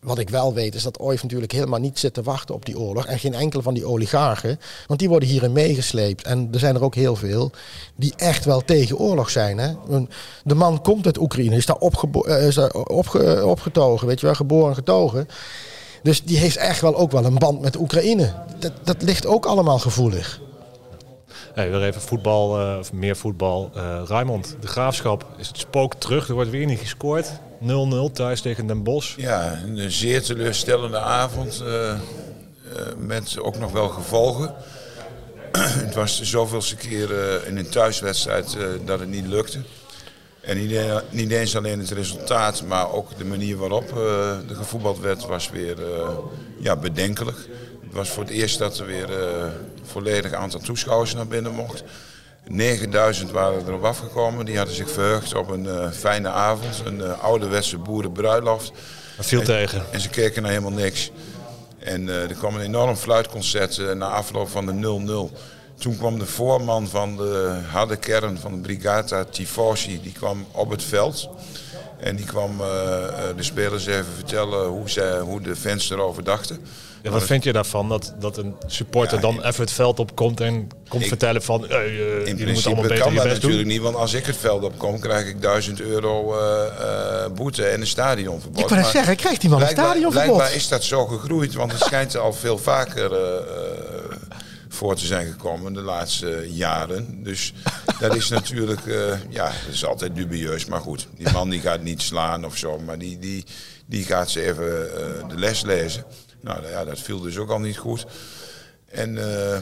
wat 0.00 0.18
ik 0.18 0.30
wel 0.30 0.54
weet 0.54 0.74
is 0.74 0.82
dat 0.82 0.98
Oif 0.98 1.22
natuurlijk 1.22 1.52
helemaal 1.52 1.80
niet 1.80 1.98
zit 1.98 2.14
te 2.14 2.22
wachten 2.22 2.54
op 2.54 2.66
die 2.66 2.78
oorlog. 2.78 3.06
En 3.06 3.18
geen 3.18 3.34
enkele 3.34 3.62
van 3.62 3.74
die 3.74 3.86
oligarchen. 3.86 4.60
Want 4.86 5.00
die 5.00 5.08
worden 5.08 5.28
hierin 5.28 5.52
meegesleept. 5.52 6.22
En 6.22 6.48
er 6.52 6.58
zijn 6.58 6.74
er 6.74 6.84
ook 6.84 6.94
heel 6.94 7.16
veel 7.16 7.50
die 7.94 8.12
echt 8.16 8.44
wel 8.44 8.60
tegen 8.60 8.98
oorlog 8.98 9.30
zijn. 9.30 9.58
Hè? 9.58 9.72
De 10.44 10.54
man 10.54 10.82
komt 10.82 11.06
uit 11.06 11.18
Oekraïne, 11.18 11.56
is 11.56 11.66
daar, 11.66 11.76
opge 11.76 12.08
is 12.46 12.54
daar 12.54 12.72
opge 12.72 13.46
opgetogen, 13.46 14.06
weet 14.06 14.20
je 14.20 14.26
wel, 14.26 14.34
geboren 14.34 14.74
getogen. 14.74 15.28
Dus 16.02 16.22
die 16.22 16.38
heeft 16.38 16.56
echt 16.56 16.80
wel 16.80 16.96
ook 16.96 17.10
wel 17.10 17.24
een 17.24 17.38
band 17.38 17.60
met 17.60 17.76
Oekraïne. 17.76 18.32
Dat, 18.58 18.72
dat 18.84 19.02
ligt 19.02 19.26
ook 19.26 19.46
allemaal 19.46 19.78
gevoelig. 19.78 20.40
Hey, 21.54 21.70
weer 21.70 21.82
even 21.82 22.00
voetbal, 22.00 22.60
uh, 22.60 22.76
meer 22.92 23.16
voetbal. 23.16 23.70
Uh, 23.76 24.02
Raymond, 24.06 24.56
de 24.60 24.66
graafschap, 24.66 25.26
is 25.36 25.48
het 25.48 25.58
spook 25.58 25.94
terug? 25.94 26.28
Er 26.28 26.34
wordt 26.34 26.50
weer 26.50 26.66
niet 26.66 26.78
gescoord. 26.78 27.32
0-0 27.62 28.12
thuis 28.12 28.40
tegen 28.40 28.66
Den 28.66 28.82
Bosch. 28.82 29.16
Ja, 29.16 29.60
een 29.66 29.90
zeer 29.90 30.22
teleurstellende 30.22 30.98
avond. 30.98 31.62
Uh, 31.66 31.94
met 32.98 33.38
ook 33.38 33.58
nog 33.58 33.72
wel 33.72 33.88
gevolgen. 33.88 34.54
het 35.86 35.94
was 35.94 36.18
de 36.18 36.24
zoveelste 36.24 36.76
keer 36.76 37.10
in 37.46 37.56
een 37.56 37.68
thuiswedstrijd 37.68 38.56
dat 38.84 39.00
het 39.00 39.08
niet 39.08 39.26
lukte. 39.26 39.58
En 40.40 40.68
niet, 41.10 41.30
eens 41.30 41.56
alleen 41.56 41.78
het 41.78 41.90
resultaat, 41.90 42.62
maar 42.62 42.92
ook 42.92 43.18
de 43.18 43.24
manier 43.24 43.56
waarop 43.56 43.96
er 44.48 44.56
gevoetbald 44.56 45.00
werd, 45.00 45.26
was 45.26 45.50
weer 45.50 45.76
ja, 46.58 46.76
bedenkelijk. 46.76 47.36
Het 47.92 48.00
was 48.00 48.08
voor 48.08 48.22
het 48.22 48.32
eerst 48.32 48.58
dat 48.58 48.78
er 48.78 48.86
weer 48.86 49.10
uh, 49.10 49.44
volledig 49.82 50.32
aantal 50.32 50.60
toeschouwers 50.60 51.14
naar 51.14 51.26
binnen 51.26 51.52
mocht. 51.52 51.84
9000 52.48 53.30
waren 53.30 53.66
erop 53.66 53.84
afgekomen. 53.84 54.44
Die 54.44 54.56
hadden 54.56 54.74
zich 54.74 54.90
verheugd 54.90 55.34
op 55.34 55.48
een 55.48 55.92
fijne 55.92 56.28
avond, 56.28 56.82
een 56.84 57.14
ouderwetse 57.14 57.78
boerenbruiloft. 57.78 58.72
Dat 59.16 59.26
viel 59.26 59.40
en, 59.40 59.46
tegen. 59.46 59.82
En 59.90 60.00
ze 60.00 60.08
keken 60.08 60.42
naar 60.42 60.50
helemaal 60.50 60.72
niks. 60.72 61.10
En 61.78 62.08
er 62.08 62.34
kwam 62.34 62.54
een 62.54 62.60
enorm 62.60 62.96
fluitconcert 62.96 63.94
na 63.96 64.06
afloop 64.06 64.48
van 64.48 64.66
de 64.66 65.30
0-0. 65.32 65.36
Toen 65.78 65.96
kwam 65.96 66.18
de 66.18 66.26
voorman 66.26 66.88
van 66.88 67.16
de 67.16 67.58
harde 67.70 67.96
kern 67.96 68.38
van 68.38 68.52
de 68.52 68.60
Brigata 68.60 69.24
Tifosi, 69.24 70.00
die 70.02 70.12
kwam 70.12 70.46
op 70.50 70.70
het 70.70 70.82
veld. 70.82 71.28
En 72.02 72.16
die 72.16 72.26
kwam 72.26 72.60
uh, 72.60 72.66
de 73.36 73.42
spelers 73.42 73.86
even 73.86 74.12
vertellen 74.14 74.66
hoe, 74.66 74.90
zij, 74.90 75.18
hoe 75.18 75.40
de 75.40 75.56
fans 75.56 75.90
erover 75.90 76.24
dachten. 76.24 76.58
Ja, 77.02 77.10
wat 77.10 77.22
vind 77.22 77.44
je 77.44 77.52
daarvan 77.52 77.88
dat, 77.88 78.14
dat 78.18 78.36
een 78.36 78.54
supporter 78.66 79.16
ja, 79.16 79.22
dan 79.22 79.42
even 79.42 79.60
het 79.60 79.72
veld 79.72 79.98
opkomt 79.98 80.40
en 80.40 80.68
komt 80.88 81.02
ik, 81.02 81.08
vertellen 81.08 81.42
van 81.42 81.64
uh, 81.64 81.70
uh, 81.70 82.26
in 82.26 82.36
principe 82.36 82.66
allemaal 82.66 82.88
beter 82.88 83.04
kan 83.04 83.14
dat 83.14 83.24
natuurlijk 83.24 83.66
niet, 83.66 83.80
want 83.80 83.96
als 83.96 84.12
ik 84.12 84.26
het 84.26 84.36
veld 84.36 84.62
opkom 84.62 85.00
krijg 85.00 85.26
ik 85.28 85.42
1000 85.42 85.80
euro 85.80 86.34
uh, 86.34 87.26
boete 87.34 87.64
en 87.64 87.80
een 87.80 87.86
stadionverbod. 87.86 88.60
Ik 88.60 88.68
wil 88.68 88.78
het 88.78 88.86
zeggen, 88.86 89.16
krijgt 89.16 89.42
hij 89.42 89.50
wel 89.50 89.60
een 89.60 89.68
stadionverbod? 89.68 90.12
Blijkbaar 90.12 90.54
is 90.54 90.68
dat 90.68 90.84
zo 90.84 91.06
gegroeid, 91.06 91.54
want 91.54 91.72
het 91.72 91.80
schijnt 91.80 92.16
al 92.16 92.32
veel 92.32 92.58
vaker 92.58 93.10
voor 94.72 94.96
te 94.96 95.06
zijn 95.06 95.26
gekomen 95.26 95.72
de 95.72 95.80
laatste 95.80 96.46
jaren. 96.48 97.22
Dus 97.22 97.52
dat 98.00 98.16
is 98.16 98.28
natuurlijk, 98.28 98.84
uh, 98.84 99.12
ja, 99.28 99.44
dat 99.44 99.72
is 99.74 99.84
altijd 99.84 100.14
dubieus. 100.14 100.64
Maar 100.64 100.80
goed, 100.80 101.08
die 101.16 101.32
man 101.32 101.50
die 101.50 101.60
gaat 101.60 101.82
niet 101.82 102.02
slaan 102.02 102.44
of 102.44 102.56
zo, 102.56 102.78
maar 102.78 102.98
die, 102.98 103.18
die, 103.18 103.44
die 103.86 104.04
gaat 104.04 104.30
ze 104.30 104.42
even 104.42 104.64
uh, 104.64 105.28
de 105.28 105.38
les 105.38 105.62
lezen. 105.62 106.04
Nou 106.40 106.68
ja, 106.68 106.84
dat 106.84 106.98
viel 106.98 107.20
dus 107.20 107.36
ook 107.36 107.50
al 107.50 107.58
niet 107.58 107.76
goed. 107.76 108.06
En, 108.90 109.16
uh, 109.16 109.58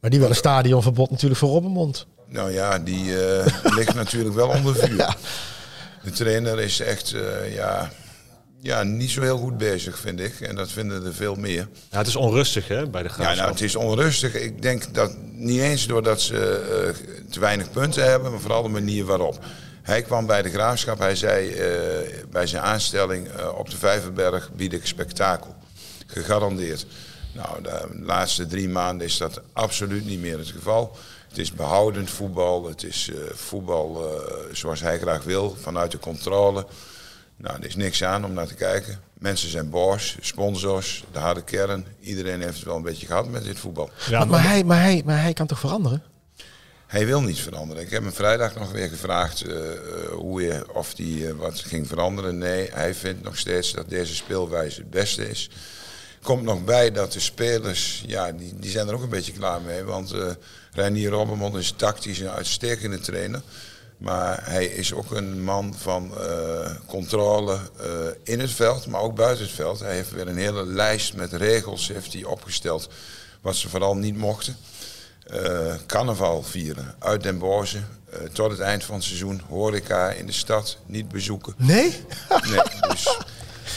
maar 0.00 0.10
die 0.10 0.20
wil 0.20 0.28
een 0.28 0.34
stadionverbod 0.34 1.10
natuurlijk 1.10 1.40
voor 1.40 1.50
Robbenmond. 1.50 2.06
Nou 2.26 2.52
ja, 2.52 2.78
die 2.78 3.04
ligt 3.78 3.94
natuurlijk 3.94 4.34
wel 4.34 4.48
onder 4.48 4.76
vuur. 4.76 5.16
De 6.02 6.10
trainer 6.10 6.60
is 6.60 6.80
echt, 6.80 7.14
ja, 7.50 7.90
ja, 8.64 8.82
niet 8.82 9.10
zo 9.10 9.20
heel 9.20 9.38
goed 9.38 9.58
bezig, 9.58 9.98
vind 9.98 10.20
ik. 10.20 10.40
En 10.40 10.54
dat 10.54 10.70
vinden 10.70 11.06
er 11.06 11.14
veel 11.14 11.34
meer. 11.34 11.68
Ja, 11.90 11.98
het 11.98 12.06
is 12.06 12.16
onrustig 12.16 12.68
hè, 12.68 12.86
bij 12.86 13.02
de 13.02 13.08
Graafschap. 13.08 13.36
Ja, 13.36 13.40
nou, 13.40 13.52
het 13.52 13.60
is 13.60 13.76
onrustig. 13.76 14.34
Ik 14.34 14.62
denk 14.62 14.94
dat 14.94 15.16
niet 15.32 15.60
eens 15.60 15.86
doordat 15.86 16.20
ze 16.20 16.34
uh, 16.34 17.30
te 17.30 17.40
weinig 17.40 17.70
punten 17.70 18.04
hebben, 18.04 18.30
maar 18.30 18.40
vooral 18.40 18.62
de 18.62 18.68
manier 18.68 19.04
waarop. 19.04 19.44
Hij 19.82 20.02
kwam 20.02 20.26
bij 20.26 20.42
de 20.42 20.50
Graafschap, 20.50 20.98
hij 20.98 21.16
zei 21.16 21.48
uh, 21.48 21.58
bij 22.30 22.46
zijn 22.46 22.62
aanstelling 22.62 23.28
uh, 23.28 23.58
op 23.58 23.70
de 23.70 23.76
Vijverberg 23.76 24.52
bied 24.52 24.72
ik 24.72 24.86
spektakel. 24.86 25.54
Gegarandeerd. 26.06 26.86
Nou, 27.32 27.62
de 27.62 27.88
laatste 28.02 28.46
drie 28.46 28.68
maanden 28.68 29.06
is 29.06 29.18
dat 29.18 29.40
absoluut 29.52 30.06
niet 30.06 30.20
meer 30.20 30.38
het 30.38 30.48
geval. 30.48 30.96
Het 31.28 31.38
is 31.38 31.52
behoudend 31.52 32.10
voetbal, 32.10 32.68
het 32.68 32.82
is 32.82 33.10
voetbal 33.34 34.04
zoals 34.52 34.80
hij 34.80 34.98
graag 34.98 35.24
wil, 35.24 35.56
vanuit 35.60 35.90
de 35.90 35.98
controle. 35.98 36.66
Nou, 37.36 37.56
er 37.56 37.66
is 37.66 37.76
niks 37.76 38.04
aan 38.04 38.24
om 38.24 38.32
naar 38.32 38.46
te 38.46 38.54
kijken. 38.54 39.00
Mensen 39.18 39.50
zijn 39.50 39.70
boos, 39.70 40.16
sponsors, 40.20 41.04
de 41.12 41.18
harde 41.18 41.42
kern. 41.42 41.86
Iedereen 42.00 42.40
heeft 42.40 42.56
het 42.56 42.64
wel 42.64 42.76
een 42.76 42.82
beetje 42.82 43.06
gehad 43.06 43.28
met 43.28 43.44
dit 43.44 43.58
voetbal. 43.58 43.90
Ja, 44.08 44.18
maar, 44.18 44.28
maar, 44.28 44.42
hij, 44.42 44.64
maar, 44.64 44.80
hij, 44.80 45.02
maar 45.04 45.22
hij 45.22 45.32
kan 45.32 45.46
toch 45.46 45.58
veranderen? 45.58 46.02
Hij 46.86 47.06
wil 47.06 47.22
niet 47.22 47.38
veranderen. 47.38 47.82
Ik 47.82 47.90
heb 47.90 48.02
hem 48.02 48.12
vrijdag 48.12 48.54
nog 48.54 48.72
weer 48.72 48.88
gevraagd 48.88 49.46
uh, 49.46 49.54
hoe 50.12 50.42
je, 50.42 50.74
of 50.74 50.96
hij 50.96 51.06
uh, 51.06 51.32
wat 51.32 51.60
ging 51.60 51.86
veranderen. 51.86 52.38
Nee, 52.38 52.70
hij 52.72 52.94
vindt 52.94 53.22
nog 53.22 53.38
steeds 53.38 53.72
dat 53.72 53.88
deze 53.88 54.14
speelwijze 54.14 54.80
het 54.80 54.90
beste 54.90 55.30
is. 55.30 55.50
Komt 56.22 56.42
nog 56.42 56.64
bij 56.64 56.92
dat 56.92 57.12
de 57.12 57.20
spelers, 57.20 58.04
ja, 58.06 58.32
die, 58.32 58.54
die 58.56 58.70
zijn 58.70 58.88
er 58.88 58.94
ook 58.94 59.02
een 59.02 59.08
beetje 59.08 59.32
klaar 59.32 59.60
mee. 59.60 59.82
Want 59.82 60.14
uh, 60.14 60.30
Reinier 60.72 61.10
Robbermond 61.10 61.56
is 61.56 61.74
tactisch 61.76 62.18
een 62.18 62.30
uitstekende 62.30 62.98
trainer. 62.98 63.42
Maar 63.98 64.40
hij 64.42 64.64
is 64.64 64.92
ook 64.92 65.10
een 65.10 65.44
man 65.44 65.74
van 65.78 66.12
uh, 66.18 66.70
controle 66.86 67.52
uh, 67.52 67.86
in 68.22 68.40
het 68.40 68.50
veld, 68.50 68.86
maar 68.86 69.00
ook 69.00 69.14
buiten 69.14 69.44
het 69.44 69.54
veld. 69.54 69.80
Hij 69.80 69.94
heeft 69.94 70.10
weer 70.10 70.28
een 70.28 70.36
hele 70.36 70.66
lijst 70.66 71.14
met 71.14 71.32
regels 71.32 71.88
heeft 71.88 72.12
hij 72.12 72.24
opgesteld, 72.24 72.88
wat 73.40 73.56
ze 73.56 73.68
vooral 73.68 73.96
niet 73.96 74.16
mochten. 74.16 74.56
Uh, 75.32 75.74
carnaval 75.86 76.42
vieren 76.42 76.94
uit 76.98 77.22
Den 77.22 77.38
Bosch 77.38 77.76
tot 78.32 78.50
het 78.50 78.60
eind 78.60 78.84
van 78.84 78.94
het 78.94 79.04
seizoen. 79.04 79.40
Horeca 79.48 80.10
in 80.10 80.26
de 80.26 80.32
stad 80.32 80.78
niet 80.86 81.08
bezoeken. 81.08 81.54
Nee? 81.56 81.94
Nee, 82.50 82.60
dus... 82.88 83.06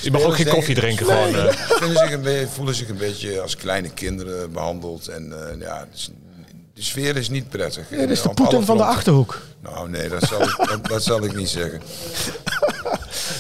Je 0.02 0.12
mag 0.12 0.22
ook 0.22 0.36
geen 0.36 0.48
koffie 0.48 0.76
drinken 0.76 1.08
nee, 1.08 1.34
gewoon. 1.34 1.54
Vinden 1.54 1.98
zich 1.98 2.12
een 2.12 2.22
beetje, 2.22 2.48
voelen 2.48 2.76
zich 2.76 2.90
een 2.90 2.98
beetje 2.98 3.42
als 3.42 3.56
kleine 3.56 3.90
kinderen 3.90 4.52
behandeld. 4.52 5.08
En 5.08 5.34
ja, 5.60 5.88
de 6.78 6.84
sfeer 6.84 7.16
is 7.16 7.30
niet 7.30 7.50
prettig. 7.50 7.90
Ja, 7.90 7.98
dat 7.98 8.10
is 8.10 8.22
de 8.22 8.30
Poetin 8.30 8.66
van 8.66 8.78
de 8.78 8.84
Achterhoek. 8.84 9.42
Nou 9.60 9.90
nee, 9.90 10.10
dat 10.10 10.24
zal, 10.24 10.42
ik, 10.42 10.56
dat, 10.70 10.88
dat 10.88 11.04
zal 11.04 11.24
ik 11.24 11.36
niet 11.36 11.50
zeggen. 11.50 11.82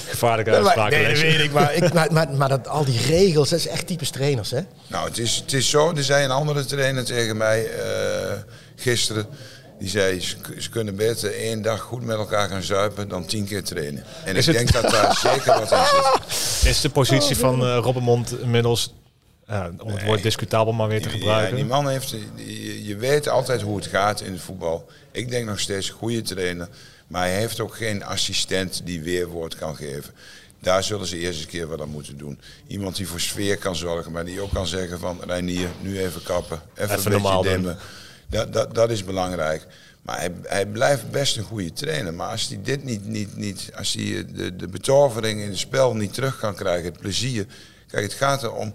Gevaarlijke 0.07 0.51
uitspraak. 0.51 0.91
Nee, 0.91 1.07
dat 1.07 1.19
weet 1.19 1.39
ik. 1.39 1.51
Maar, 1.51 1.73
ik, 1.73 1.93
maar, 1.93 2.13
maar, 2.13 2.29
maar 2.29 2.49
dat, 2.49 2.67
al 2.67 2.85
die 2.85 2.99
regels, 3.07 3.49
dat 3.49 3.59
is 3.59 3.67
echt 3.67 3.87
typisch 3.87 4.09
trainers, 4.09 4.51
hè? 4.51 4.59
Nou, 4.87 5.07
het 5.07 5.17
is, 5.17 5.35
het 5.35 5.53
is 5.53 5.69
zo. 5.69 5.93
Er 5.95 6.03
zei 6.03 6.23
een 6.23 6.31
andere 6.31 6.65
trainer 6.65 7.05
tegen 7.05 7.37
mij 7.37 7.63
uh, 7.63 8.31
gisteren. 8.75 9.25
Die 9.79 9.89
zei, 9.89 10.21
ze, 10.57 10.69
kunnen 10.69 10.95
beter 10.95 11.35
één 11.35 11.61
dag 11.61 11.81
goed 11.81 12.03
met 12.03 12.17
elkaar 12.17 12.49
gaan 12.49 12.63
zuipen 12.63 13.07
dan 13.07 13.25
tien 13.25 13.45
keer 13.45 13.63
trainen. 13.63 14.03
En 14.25 14.35
is 14.35 14.47
ik 14.47 14.57
het... 14.57 14.71
denk 14.71 14.83
dat 14.83 14.91
daar 14.91 15.15
zeker 15.33 15.59
wat 15.59 15.71
in 15.71 15.77
zit. 15.77 16.69
Is 16.69 16.81
de 16.81 16.89
positie 16.89 17.37
van 17.37 17.63
uh, 17.63 17.77
Robbenmond 17.81 18.39
inmiddels 18.39 18.93
ja, 19.47 19.71
om 19.79 19.91
het 19.91 20.03
woord 20.03 20.23
discutabel 20.23 20.73
maar 20.73 20.87
weer 20.87 21.01
te 21.01 21.09
gebruiken. 21.09 21.49
Ja, 21.49 21.55
die 21.55 21.65
man 21.65 21.89
heeft, 21.89 22.15
je, 22.83 22.95
weet 22.95 23.29
altijd 23.29 23.61
hoe 23.61 23.75
het 23.75 23.85
gaat 23.85 24.21
in 24.21 24.31
het 24.31 24.41
voetbal. 24.41 24.89
Ik 25.11 25.29
denk 25.29 25.45
nog 25.45 25.59
steeds 25.59 25.89
een 25.89 25.95
goede 25.95 26.21
trainer. 26.21 26.69
Maar 27.07 27.21
hij 27.21 27.37
heeft 27.37 27.59
ook 27.59 27.75
geen 27.75 28.03
assistent 28.03 28.81
die 28.85 29.01
weerwoord 29.01 29.55
kan 29.55 29.75
geven. 29.75 30.13
Daar 30.59 30.83
zullen 30.83 31.07
ze 31.07 31.17
eerst 31.17 31.33
eens 31.33 31.41
een 31.41 31.47
keer 31.47 31.67
wat 31.67 31.81
aan 31.81 31.89
moeten 31.89 32.17
doen. 32.17 32.39
Iemand 32.67 32.95
die 32.95 33.07
voor 33.07 33.19
sfeer 33.19 33.57
kan 33.57 33.75
zorgen, 33.75 34.11
maar 34.11 34.25
die 34.25 34.41
ook 34.41 34.53
kan 34.53 34.67
zeggen 34.67 34.99
van 34.99 35.21
Reinier, 35.25 35.69
nu 35.81 35.99
even 35.99 36.23
kappen, 36.23 36.61
even, 36.75 36.97
even 36.97 37.13
een 37.13 37.21
beetje 37.21 37.43
dimmen. 37.43 37.77
Dat, 38.29 38.53
dat, 38.53 38.75
dat 38.75 38.89
is 38.89 39.03
belangrijk. 39.03 39.67
Maar 40.01 40.17
hij, 40.17 40.31
hij 40.43 40.65
blijft 40.65 41.11
best 41.11 41.37
een 41.37 41.43
goede 41.43 41.73
trainer. 41.73 42.13
Maar 42.13 42.29
als 42.29 42.47
hij 42.47 42.59
dit 42.63 42.83
niet, 42.83 43.05
niet, 43.05 43.35
niet 43.35 43.69
als 43.75 43.93
hij 43.93 44.25
de, 44.33 44.55
de 44.55 44.67
betovering 44.67 45.41
in 45.41 45.49
het 45.49 45.57
spel 45.57 45.95
niet 45.95 46.13
terug 46.13 46.39
kan 46.39 46.55
krijgen, 46.55 46.91
het 46.91 46.99
plezier. 46.99 47.45
Kijk, 47.87 48.03
het 48.03 48.13
gaat 48.13 48.43
erom 48.43 48.73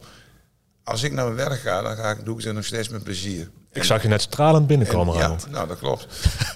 als 0.85 1.03
ik 1.03 1.13
naar 1.13 1.25
mijn 1.25 1.49
werk 1.49 1.61
ga, 1.61 1.83
dan 1.83 1.97
ga 1.97 2.11
ik, 2.11 2.25
doe 2.25 2.39
ik 2.39 2.45
het 2.45 2.55
nog 2.55 2.65
steeds 2.65 2.89
met 2.89 3.03
plezier. 3.03 3.51
Ik 3.73 3.83
zag 3.85 4.03
je 4.03 4.09
net 4.09 4.23
stralend 4.23 4.67
binnenkomen, 4.67 5.17
Ja, 5.17 5.37
nou 5.51 5.69
dat 5.69 5.79
klopt. 5.79 6.07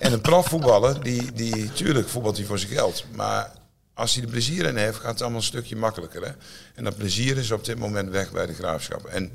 en 0.01 0.13
een 0.13 0.21
profvoetballer, 0.21 1.03
die, 1.03 1.33
die, 1.33 1.73
tuurlijk 1.73 2.09
voetbalt 2.09 2.37
hij 2.37 2.47
voor 2.47 2.59
zijn 2.59 2.73
geld. 2.73 3.05
Maar 3.15 3.53
als 3.95 4.15
hij 4.15 4.25
er 4.25 4.31
plezier 4.31 4.67
in 4.67 4.77
heeft, 4.77 4.99
gaat 4.99 5.13
het 5.13 5.21
allemaal 5.21 5.39
een 5.39 5.45
stukje 5.47 5.77
makkelijker. 5.77 6.23
Hè? 6.25 6.33
En 6.75 6.85
dat 6.85 6.97
plezier 6.97 7.37
is 7.37 7.51
op 7.51 7.65
dit 7.65 7.79
moment 7.79 8.11
weg 8.11 8.33
bij 8.33 8.47
de 8.47 8.55
graafschap. 8.55 9.05
En 9.05 9.33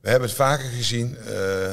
we 0.00 0.08
hebben 0.10 0.28
het 0.28 0.36
vaker 0.36 0.68
gezien. 0.68 1.16
Uh, 1.28 1.72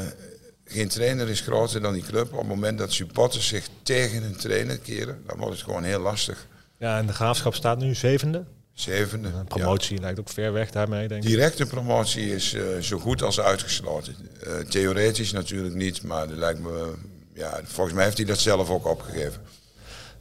geen 0.65 0.87
trainer 0.87 1.29
is 1.29 1.39
groter 1.41 1.81
dan 1.81 1.93
die 1.93 2.03
club. 2.03 2.31
Op 2.33 2.39
het 2.39 2.47
moment 2.47 2.77
dat 2.77 2.91
supporters 2.91 3.47
zich 3.47 3.67
tegen 3.83 4.23
een 4.23 4.37
trainer 4.37 4.77
keren, 4.77 5.23
dan 5.27 5.37
wordt 5.37 5.53
het 5.53 5.63
gewoon 5.63 5.83
heel 5.83 5.99
lastig. 5.99 6.47
Ja, 6.77 6.97
en 6.97 7.05
de 7.07 7.13
graafschap 7.13 7.53
staat 7.55 7.77
nu 7.77 7.95
zevende. 7.95 8.43
Zevende. 8.73 9.27
Een 9.27 9.45
promotie 9.45 9.99
lijkt 9.99 10.19
ook 10.19 10.29
ver 10.29 10.53
weg 10.53 10.71
daarmee, 10.71 11.07
denk 11.07 11.23
ik. 11.23 11.29
Directe 11.29 11.65
promotie 11.65 12.35
is 12.35 12.53
uh, 12.53 12.77
zo 12.79 12.99
goed 12.99 13.21
als 13.21 13.39
uitgesloten. 13.39 14.15
Uh, 14.47 14.57
theoretisch 14.57 15.31
natuurlijk 15.31 15.75
niet, 15.75 16.03
maar 16.03 16.27
dat 16.27 16.37
lijkt 16.37 16.59
me, 16.59 16.93
ja, 17.33 17.59
volgens 17.63 17.95
mij 17.95 18.03
heeft 18.03 18.17
hij 18.17 18.25
dat 18.25 18.39
zelf 18.39 18.69
ook 18.69 18.87
opgegeven. 18.87 19.41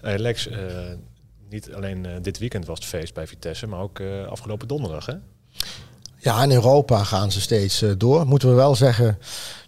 Hey 0.01 0.19
Lex, 0.19 0.49
uh, 0.49 0.57
niet 1.49 1.73
alleen 1.73 2.07
dit 2.23 2.39
weekend 2.39 2.67
was 2.67 2.79
het 2.79 2.89
feest 2.89 3.15
bij 3.15 3.27
Vitesse, 3.27 3.67
maar 3.67 3.81
ook 3.81 4.01
afgelopen 4.29 4.69
donderdag, 4.69 5.07
hè? 5.07 5.15
Ja, 6.19 6.43
in 6.43 6.53
Europa 6.53 7.05
gaan 7.05 7.33
ze 7.33 7.41
steeds 7.41 7.85
door. 7.97 8.27
Moeten 8.27 8.49
we 8.49 8.55
wel 8.55 8.75
zeggen. 8.75 9.19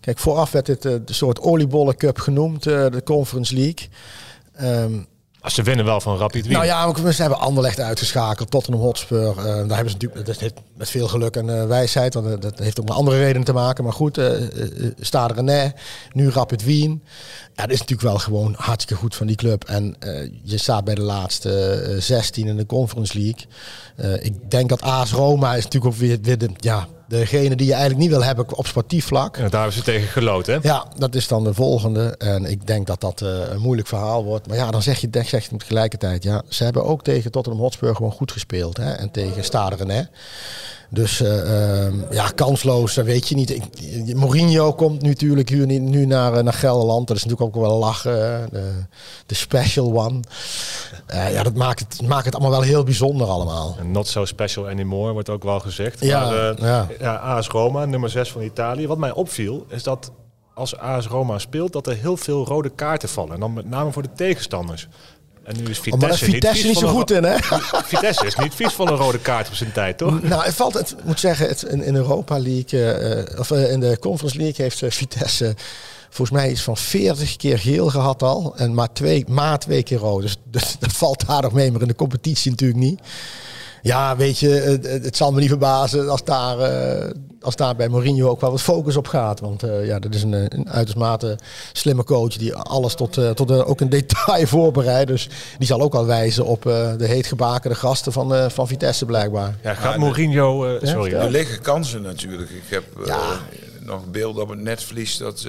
Kijk, 0.01 0.19
vooraf 0.19 0.51
werd 0.51 0.67
dit 0.67 0.83
de 0.83 1.03
soort 1.05 1.41
oliebollencup 1.41 2.19
genoemd, 2.19 2.63
de 2.63 3.01
Conference 3.05 3.55
League. 3.55 3.89
Um, 4.61 5.07
ze 5.53 5.63
winnen 5.63 5.85
wel 5.85 6.01
van 6.01 6.17
Rapid 6.17 6.47
Wien. 6.47 6.53
Nou 6.53 6.65
ja, 6.65 7.13
ze 7.13 7.21
hebben 7.21 7.39
Anderlecht 7.39 7.81
uitgeschakeld, 7.81 8.51
Tottenham 8.51 8.83
Hotspur. 8.83 9.29
Uh, 9.29 9.45
daar 9.45 9.55
hebben 9.55 9.91
ze 9.91 9.97
natuurlijk 10.01 10.55
met 10.77 10.91
veel 10.91 11.09
geluk 11.09 11.37
en 11.37 11.49
uh, 11.49 11.67
wijsheid. 11.67 12.15
Want 12.15 12.43
dat 12.43 12.59
heeft 12.59 12.81
ook 12.81 12.87
met 12.87 12.97
andere 12.97 13.19
redenen 13.19 13.45
te 13.45 13.53
maken. 13.53 13.85
Maar 13.85 13.93
goed, 13.93 14.19
uh, 14.19 14.33
Stade 15.01 15.35
Rennais, 15.35 15.73
nu 16.13 16.31
Rapid 16.31 16.65
Wien. 16.65 17.03
Ja, 17.55 17.63
dat 17.63 17.71
is 17.71 17.79
natuurlijk 17.79 18.09
wel 18.09 18.19
gewoon 18.19 18.55
hartstikke 18.59 19.03
goed 19.03 19.15
van 19.15 19.27
die 19.27 19.37
club. 19.37 19.65
En 19.65 19.97
je 20.43 20.59
staat 20.59 20.85
bij 20.85 20.95
de 20.95 21.03
laatste 21.03 21.97
16 21.99 22.47
in 22.47 22.57
de 22.57 22.67
Conference 22.67 23.19
League. 23.19 23.47
ik 24.23 24.51
denk 24.51 24.69
dat 24.69 24.83
AS 24.83 25.13
Roma 25.13 25.55
is 25.55 25.65
natuurlijk 25.65 25.95
ook 25.95 26.01
weer, 26.01 26.19
ja, 26.57 26.87
degene 27.09 27.57
die 27.57 27.67
je 27.67 27.73
eigenlijk 27.73 28.03
niet 28.03 28.11
wil 28.11 28.25
hebben 28.25 28.57
op 28.57 28.67
sportief 28.67 29.07
vlak. 29.07 29.37
Ja, 29.37 29.43
daar 29.43 29.61
hebben 29.61 29.73
ze 29.79 29.83
tegen 29.83 30.09
geloot, 30.09 30.47
hè? 30.47 30.59
Ja, 30.63 30.87
dat 30.97 31.15
is 31.15 31.29
dan 31.29 31.45
de 31.45 31.55
volgende. 31.55 32.15
En 32.19 32.45
ik 32.45 32.67
denk 32.67 32.87
dat 32.87 33.01
dat 33.01 33.21
uh, 33.21 33.29
een 33.51 33.61
moeilijk 33.61 33.89
verhaal 33.89 34.25
wordt. 34.25 34.49
Maar 34.49 34.57
ja, 34.57 34.71
dan 34.71 34.83
zeg 34.83 35.01
je, 35.01 35.09
zeg 35.11 35.49
je 35.49 35.57
tegelijkertijd, 35.57 36.23
ja, 36.23 36.43
ze 36.49 36.65
hebben 36.65 36.85
ook 36.85 37.03
tegen 37.03 37.31
Tottenham 37.31 37.63
Hotspur 37.63 37.97
gewoon 37.97 38.13
goed 38.13 38.33
gespeeld. 38.33 38.77
Hè? 38.77 38.93
En 38.93 39.11
tegen 39.11 39.45
Stade 39.45 39.93
hè. 39.93 40.03
Dus 40.95 41.21
uh, 41.21 42.11
ja, 42.11 42.29
kansloos, 42.35 42.95
dat 42.95 43.05
weet 43.05 43.29
je 43.29 43.35
niet. 43.35 43.51
Ik, 43.51 44.15
Mourinho 44.15 44.73
komt 44.73 45.03
natuurlijk 45.03 45.51
nu, 45.51 45.79
nu 45.79 46.07
naar, 46.07 46.45
naar 46.45 46.53
Gelderland. 46.53 47.09
Dat 47.09 47.17
is 47.17 47.25
natuurlijk 47.25 47.57
ook 47.57 47.63
wel 47.63 47.79
lachen. 47.79 48.49
De, 48.51 48.73
de 49.27 49.35
special 49.35 49.99
one. 50.05 50.21
Uh, 51.15 51.33
ja, 51.33 51.43
dat 51.43 51.55
maakt 51.55 51.81
het, 51.81 52.09
maakt 52.09 52.25
het 52.25 52.35
allemaal 52.35 52.53
wel 52.53 52.61
heel 52.61 52.85
bijzonder 52.85 53.27
allemaal. 53.27 53.77
not 53.83 54.07
so 54.07 54.25
special 54.25 54.69
anymore, 54.69 55.13
wordt 55.13 55.31
ook 55.31 55.43
wel 55.43 55.61
gezegd. 55.61 56.01
Ja, 56.01 56.25
maar, 56.25 56.53
uh, 56.53 56.59
ja. 56.59 56.89
ja. 56.99 57.15
AS 57.15 57.49
Roma, 57.49 57.85
nummer 57.85 58.11
6 58.11 58.31
van 58.31 58.43
Italië. 58.43 58.87
Wat 58.87 58.99
mij 58.99 59.13
opviel, 59.13 59.67
is 59.69 59.83
dat 59.83 60.13
als 60.55 60.79
AS 60.79 61.07
Roma 61.07 61.39
speelt, 61.39 61.73
dat 61.73 61.87
er 61.87 61.97
heel 61.97 62.17
veel 62.17 62.47
rode 62.47 62.71
kaarten 62.71 63.09
vallen. 63.09 63.35
En 63.35 63.41
dan 63.41 63.53
met 63.53 63.69
name 63.71 63.93
voor 63.93 64.03
de 64.03 64.13
tegenstanders. 64.15 64.89
En 65.45 65.57
nu 65.57 65.71
is 65.71 65.79
Vitesse, 65.79 65.93
oh, 65.93 66.11
maar 66.11 66.19
Vitesse 66.19 66.67
niet, 66.67 66.75
niet 66.75 66.79
zo 66.79 66.89
goed 66.89 67.11
in, 67.11 67.25
hè? 67.25 67.37
Vitesse 67.95 68.27
is 68.27 68.37
niet 68.37 68.55
vies 68.55 68.73
van 68.73 68.89
een 68.89 68.97
rode 68.97 69.19
kaart 69.19 69.49
op 69.49 69.55
zijn 69.55 69.73
tijd, 69.73 69.99
toch? 69.99 70.23
Nou, 70.23 70.45
het 70.45 70.55
valt, 70.55 70.75
het 70.75 70.95
moet 71.05 71.21
zeggen, 71.21 71.49
het, 71.49 71.63
in, 71.63 71.83
in 71.83 71.95
Europa 71.95 72.39
League, 72.39 72.81
uh, 73.29 73.39
of 73.39 73.51
uh, 73.51 73.73
in 73.73 73.81
de 73.81 73.99
Conference 74.01 74.37
League 74.37 74.65
heeft 74.65 74.81
uh, 74.81 74.91
Vitesse 74.91 75.55
volgens 76.15 76.39
mij 76.39 76.51
iets 76.51 76.63
van 76.63 76.77
40 76.77 77.37
keer 77.37 77.59
geel 77.59 77.89
gehad 77.89 78.23
al. 78.23 78.57
En 78.57 78.75
maar 78.75 78.93
twee, 78.93 79.25
maar 79.29 79.59
twee 79.59 79.83
keer 79.83 79.99
rood. 79.99 80.23
Dus, 80.23 80.37
dus 80.51 80.77
dat 80.79 80.93
valt 80.93 81.27
daar 81.27 81.43
nog 81.43 81.53
mee, 81.53 81.73
maar 81.73 81.81
in 81.81 81.89
de 81.89 81.95
competitie 81.95 82.51
natuurlijk 82.51 82.81
niet. 82.81 83.01
Ja, 83.85 84.17
weet 84.17 84.39
je, 84.39 84.49
het, 84.49 85.05
het, 85.05 85.17
zal 85.17 85.33
me 85.33 85.41
niet 85.41 85.49
verbazen 85.49 86.09
als 86.09 86.25
daar, 86.25 86.59
uh, 86.59 87.11
als 87.41 87.57
daar 87.57 87.77
bij 87.77 87.89
Mourinho 87.89 88.29
ook 88.29 88.41
wel 88.41 88.51
wat 88.51 88.63
focus 88.63 88.97
op 88.97 89.07
gaat. 89.07 89.41
Want 89.41 89.65
uh, 89.65 89.87
ja, 89.87 89.99
dat 89.99 90.15
is 90.15 90.23
een, 90.23 90.33
een 90.33 90.71
uitermate 90.71 91.39
slimme 91.73 92.05
coach 92.05 92.37
die 92.37 92.55
alles 92.55 92.95
tot, 92.95 93.17
uh, 93.17 93.31
tot 93.31 93.65
ook 93.65 93.81
een 93.81 93.89
detail 93.99 94.47
voorbereidt. 94.47 95.11
Dus 95.11 95.29
die 95.59 95.67
zal 95.67 95.81
ook 95.81 95.93
wel 95.93 96.07
wijzen 96.07 96.45
op 96.45 96.63
de 96.63 97.07
heetgebakende 97.07 97.77
gasten 97.77 98.13
van, 98.13 98.51
van 98.51 98.69
Vitesse 98.69 99.05
blijkbaar. 99.05 99.57
Ja, 99.63 99.75
gaat 99.75 99.97
Mourinho... 99.97 100.79
sorry. 100.83 101.13
Er 101.13 101.31
liggen 101.31 101.61
kansen 101.61 102.03
natuurlijk. 102.03 102.51
Ik 102.51 102.65
heb 102.69 102.85
ja. 103.07 103.41
nog 103.81 104.07
beelden 104.11 104.43
op 104.43 104.49
het 104.49 104.61
netvlies 104.61 105.17
dat 105.17 105.47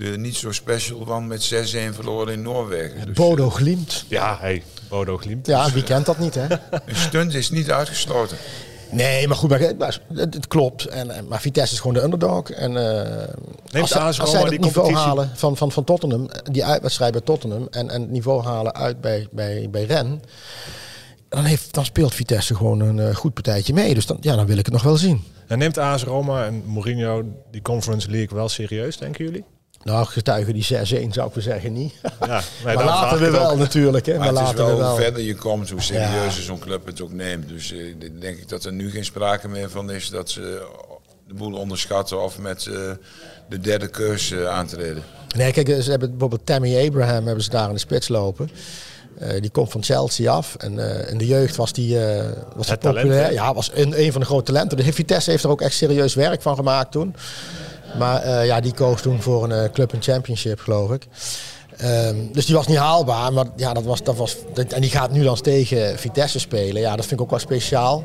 de 0.00 0.18
niet 0.18 0.36
zo 0.36 0.52
special 0.52 1.04
van 1.04 1.26
met 1.26 1.52
6-1 1.54 1.94
verloren 1.94 2.32
in 2.32 2.42
Noorwegen. 2.42 3.06
Dus, 3.06 3.16
Bodo 3.16 3.50
glimt. 3.50 4.04
Ja, 4.08 4.36
hey, 4.40 4.62
Bodo 4.88 5.16
glimt. 5.16 5.46
Ja, 5.46 5.64
dus, 5.64 5.72
wie 5.72 5.82
kent 5.82 6.06
dat 6.06 6.18
niet, 6.18 6.34
hè? 6.34 6.46
Een 6.86 6.96
stunt 6.96 7.34
is 7.34 7.50
niet 7.50 7.70
uitgesloten. 7.70 8.36
Nee, 8.90 9.28
maar 9.28 9.36
goed, 9.36 9.78
maar, 9.78 10.00
het, 10.14 10.46
klopt. 10.46 10.84
En, 10.84 11.26
maar 11.28 11.40
Vitesse 11.40 11.74
is 11.74 11.80
gewoon 11.80 11.94
de 11.94 12.02
underdog. 12.02 12.50
En 12.50 12.72
uh, 12.72 13.80
als, 13.82 13.96
als, 13.96 14.20
als 14.20 14.30
zij 14.30 14.42
het 14.42 14.60
niveau 14.60 14.94
halen 14.94 15.30
van, 15.34 15.56
van, 15.56 15.72
van 15.72 15.84
Tottenham, 15.84 16.28
die 16.42 16.64
uitwedstrijd 16.64 17.12
bij 17.12 17.20
Tottenham, 17.20 17.66
en, 17.70 17.90
en 17.90 18.00
het 18.00 18.10
niveau 18.10 18.42
halen 18.44 18.74
uit 18.74 19.00
bij, 19.00 19.28
bij, 19.30 19.68
bij 19.70 19.84
Ren, 19.84 20.22
dan, 21.28 21.44
heeft, 21.44 21.74
dan 21.74 21.84
speelt 21.84 22.14
Vitesse 22.14 22.54
gewoon 22.54 22.80
een 22.80 22.96
uh, 22.96 23.14
goed 23.14 23.34
partijtje 23.34 23.74
mee. 23.74 23.94
Dus 23.94 24.06
dan, 24.06 24.16
ja, 24.20 24.36
dan 24.36 24.46
wil 24.46 24.58
ik 24.58 24.64
het 24.64 24.74
nog 24.74 24.82
wel 24.82 24.96
zien. 24.96 25.24
En 25.46 25.58
neemt 25.58 25.78
AS 25.78 26.02
Roma 26.02 26.46
en 26.46 26.62
Mourinho 26.66 27.24
die 27.50 27.62
Conference 27.62 28.10
League 28.10 28.36
wel 28.38 28.48
serieus, 28.48 28.96
denken 28.96 29.24
jullie? 29.24 29.44
Nou, 29.82 30.06
getuigen 30.06 30.54
die 30.54 30.64
6-1 30.64 30.66
zou 31.10 31.28
ik 31.28 31.34
wel 31.34 31.42
zeggen 31.42 31.72
niet. 31.72 31.94
Ja, 32.20 32.42
maar 32.64 32.84
laten 32.84 33.20
we 33.20 33.30
wel 33.30 33.56
natuurlijk. 33.56 34.06
Hè. 34.06 34.18
Maar, 34.18 34.32
maar 34.32 34.42
het 34.42 34.58
is 34.58 34.64
wel, 34.64 34.82
hoe 34.82 35.00
verder 35.00 35.22
je 35.22 35.34
komt, 35.34 35.70
hoe 35.70 35.80
serieuzer 35.80 36.42
zo'n 36.42 36.58
club 36.58 36.86
het 36.86 37.00
ook 37.00 37.12
neemt. 37.12 37.48
Dus 37.48 37.72
uh, 37.72 37.94
denk 38.20 38.38
ik 38.38 38.48
dat 38.48 38.64
er 38.64 38.72
nu 38.72 38.90
geen 38.90 39.04
sprake 39.04 39.48
meer 39.48 39.70
van 39.70 39.90
is 39.90 40.10
dat 40.10 40.30
ze 40.30 40.66
de 41.26 41.34
boel 41.34 41.52
onderschatten 41.52 42.22
of 42.22 42.38
met 42.38 42.66
uh, 42.66 42.90
de 43.48 43.58
derde 43.58 43.88
keus 43.88 44.30
uh, 44.30 44.48
aantreden. 44.48 45.02
Nee, 45.36 45.52
kijk, 45.52 45.82
ze 45.82 45.90
hebben 45.90 46.10
bijvoorbeeld 46.10 46.46
Tammy 46.46 46.86
Abraham 46.86 47.26
hebben 47.26 47.44
ze 47.44 47.50
daar 47.50 47.68
in 47.68 47.74
de 47.74 47.80
spits 47.80 48.08
lopen. 48.08 48.50
Uh, 49.22 49.28
die 49.40 49.50
komt 49.50 49.70
van 49.70 49.82
Chelsea 49.82 50.32
af. 50.32 50.54
En 50.54 50.74
uh, 50.74 51.10
in 51.10 51.18
de 51.18 51.26
jeugd 51.26 51.56
was 51.56 51.72
die, 51.72 51.94
uh, 51.94 52.24
was 52.56 52.66
die 52.66 52.76
populair. 52.76 53.08
Talent, 53.08 53.32
ja, 53.32 53.54
was 53.54 53.70
een, 53.74 54.02
een 54.02 54.12
van 54.12 54.20
de 54.20 54.26
grote 54.26 54.52
talenten. 54.52 54.76
De 54.76 54.92
Vitesse 54.92 55.30
heeft 55.30 55.44
er 55.44 55.50
ook 55.50 55.60
echt 55.60 55.74
serieus 55.74 56.14
werk 56.14 56.42
van 56.42 56.56
gemaakt 56.56 56.92
toen. 56.92 57.14
Maar 57.98 58.26
uh, 58.26 58.46
ja, 58.46 58.60
die 58.60 58.74
koos 58.74 59.02
toen 59.02 59.22
voor 59.22 59.44
een 59.44 59.64
uh, 59.64 59.70
club 59.72 59.92
en 59.92 60.02
championship, 60.02 60.60
geloof 60.60 60.90
ik. 60.90 61.06
Um, 61.84 62.32
dus 62.32 62.46
die 62.46 62.54
was 62.54 62.66
niet 62.66 62.76
haalbaar, 62.76 63.32
maar 63.32 63.46
ja, 63.56 63.72
dat 63.72 63.84
was, 63.84 64.02
dat 64.02 64.16
was, 64.16 64.36
en 64.68 64.80
die 64.80 64.90
gaat 64.90 65.10
nu 65.10 65.22
dan 65.22 65.40
tegen 65.40 65.98
Vitesse 65.98 66.38
spelen. 66.38 66.82
Ja, 66.82 66.96
dat 66.96 67.06
vind 67.06 67.12
ik 67.12 67.20
ook 67.20 67.30
wel 67.30 67.38
speciaal. 67.38 68.04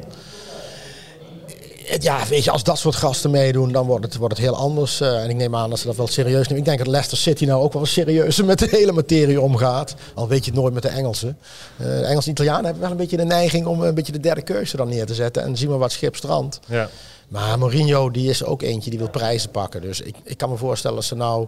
Ja, 2.00 2.20
weet 2.30 2.44
je, 2.44 2.52
als 2.52 2.64
dat 2.64 2.78
soort 2.78 2.96
gasten 2.96 3.32
meedoen, 3.32 3.72
dan 3.72 3.86
wordt 3.86 4.06
het, 4.06 4.16
wordt 4.16 4.38
het 4.38 4.46
heel 4.46 4.56
anders. 4.56 5.02
Uh, 5.02 5.24
en 5.24 5.30
ik 5.30 5.36
neem 5.36 5.56
aan 5.56 5.70
dat 5.70 5.80
ze 5.80 5.88
dat 5.88 5.96
wel 5.96 6.08
serieus 6.08 6.48
nemen. 6.48 6.58
Ik 6.58 6.66
denk 6.66 6.78
dat 6.78 6.88
Leicester 6.88 7.18
City 7.18 7.46
nou 7.46 7.62
ook 7.62 7.74
wel 7.74 7.86
serieus 7.86 8.42
met 8.42 8.60
de 8.60 8.68
hele 8.72 8.92
materie 8.92 9.42
omgaat. 9.42 9.96
Al 10.14 10.28
weet 10.28 10.46
je 10.46 10.52
het 10.52 10.60
nooit 10.60 10.74
met 10.74 10.84
de 10.84 10.90
Engelsen. 10.90 11.38
Uh, 11.78 11.88
de 11.88 12.06
Engelse 12.06 12.30
Italianen 12.30 12.66
hebben 12.66 12.82
wel 12.82 12.92
een 12.92 12.98
beetje 12.98 13.18
de 13.18 13.26
neiging 13.26 13.66
om 13.66 13.82
een 13.82 13.96
beetje 13.96 14.12
de 14.12 14.20
derde 14.20 14.42
keuze 14.42 14.78
dan 14.78 14.90
neer 14.90 15.06
te 15.06 15.14
zetten. 15.14 15.44
En 15.44 15.58
zien 15.58 15.70
we 15.70 15.78
wat 15.78 15.92
schip 15.92 16.16
strand. 16.16 16.60
Ja. 16.68 16.90
Maar 17.28 17.60
Mourinho 17.60 18.12
die 18.12 18.30
is 18.30 18.44
ook 18.44 18.62
eentje 18.62 18.90
die 18.90 19.00
wil 19.00 19.10
prijzen 19.10 19.52
pakken. 19.52 19.82
Dus 19.82 20.02
ik, 20.02 20.16
ik 20.24 20.38
kan 20.38 20.50
me 20.50 20.58
voorstellen 20.58 20.98
als 20.98 21.08
ze 21.08 21.16
nou 21.16 21.48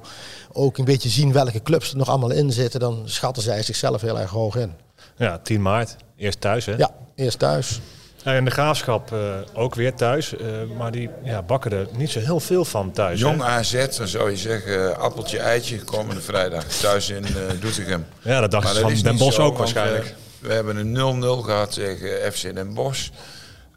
ook 0.52 0.78
een 0.78 0.86
beetje 0.86 1.10
zien 1.10 1.32
welke 1.32 1.62
clubs 1.62 1.92
er 1.92 1.98
nog 1.98 2.10
allemaal 2.10 2.32
in 2.32 2.52
zitten, 2.52 2.80
dan 2.80 3.02
schatten 3.06 3.44
zij 3.44 3.64
zichzelf 3.64 4.02
heel 4.02 4.20
erg 4.20 4.30
hoog 4.30 4.56
in. 4.56 4.74
Ja, 5.18 5.38
10 5.38 5.62
maart. 5.62 5.96
Eerst 6.18 6.42
thuis 6.42 6.66
hè? 6.66 6.76
Ja, 6.76 6.92
eerst 7.16 7.40
thuis. 7.40 7.80
En 8.24 8.46
de 8.46 8.52
graafschap 8.52 9.12
uh, 9.12 9.20
ook 9.54 9.76
weer 9.76 9.94
thuis. 9.94 10.34
Uh, 10.34 10.40
maar 10.78 10.92
die 10.92 11.10
ja, 11.24 11.42
bakken 11.42 11.72
er 11.72 11.88
niet 11.92 12.10
zo 12.10 12.20
heel 12.20 12.40
veel 12.40 12.66
van 12.66 12.92
thuis. 12.92 13.20
Jong 13.20 13.42
hè? 13.42 13.48
AZ, 13.48 13.98
dan 13.98 14.08
zou 14.08 14.30
je 14.30 14.38
zeggen, 14.38 15.00
appeltje 15.00 15.40
eitje 15.40 15.78
komende 15.84 16.22
vrijdag. 16.22 16.64
Thuis 16.64 17.10
in 17.10 17.24
uh, 17.24 17.62
Doetinchem. 17.62 18.06
Ja, 18.22 18.40
dat 18.40 18.52
dacht 18.52 18.78
ik 18.78 18.82
van 18.82 18.94
Den 18.94 19.18
Bosch 19.18 19.40
ook 19.40 19.58
waarschijnlijk. 19.58 20.16
we 20.40 20.54
hebben 20.54 20.96
een 20.96 21.24
0-0 21.24 21.46
gehad 21.46 21.74
tegen 21.74 22.34
FC 22.34 22.42
Den 22.42 22.74
Bosch. 22.74 23.10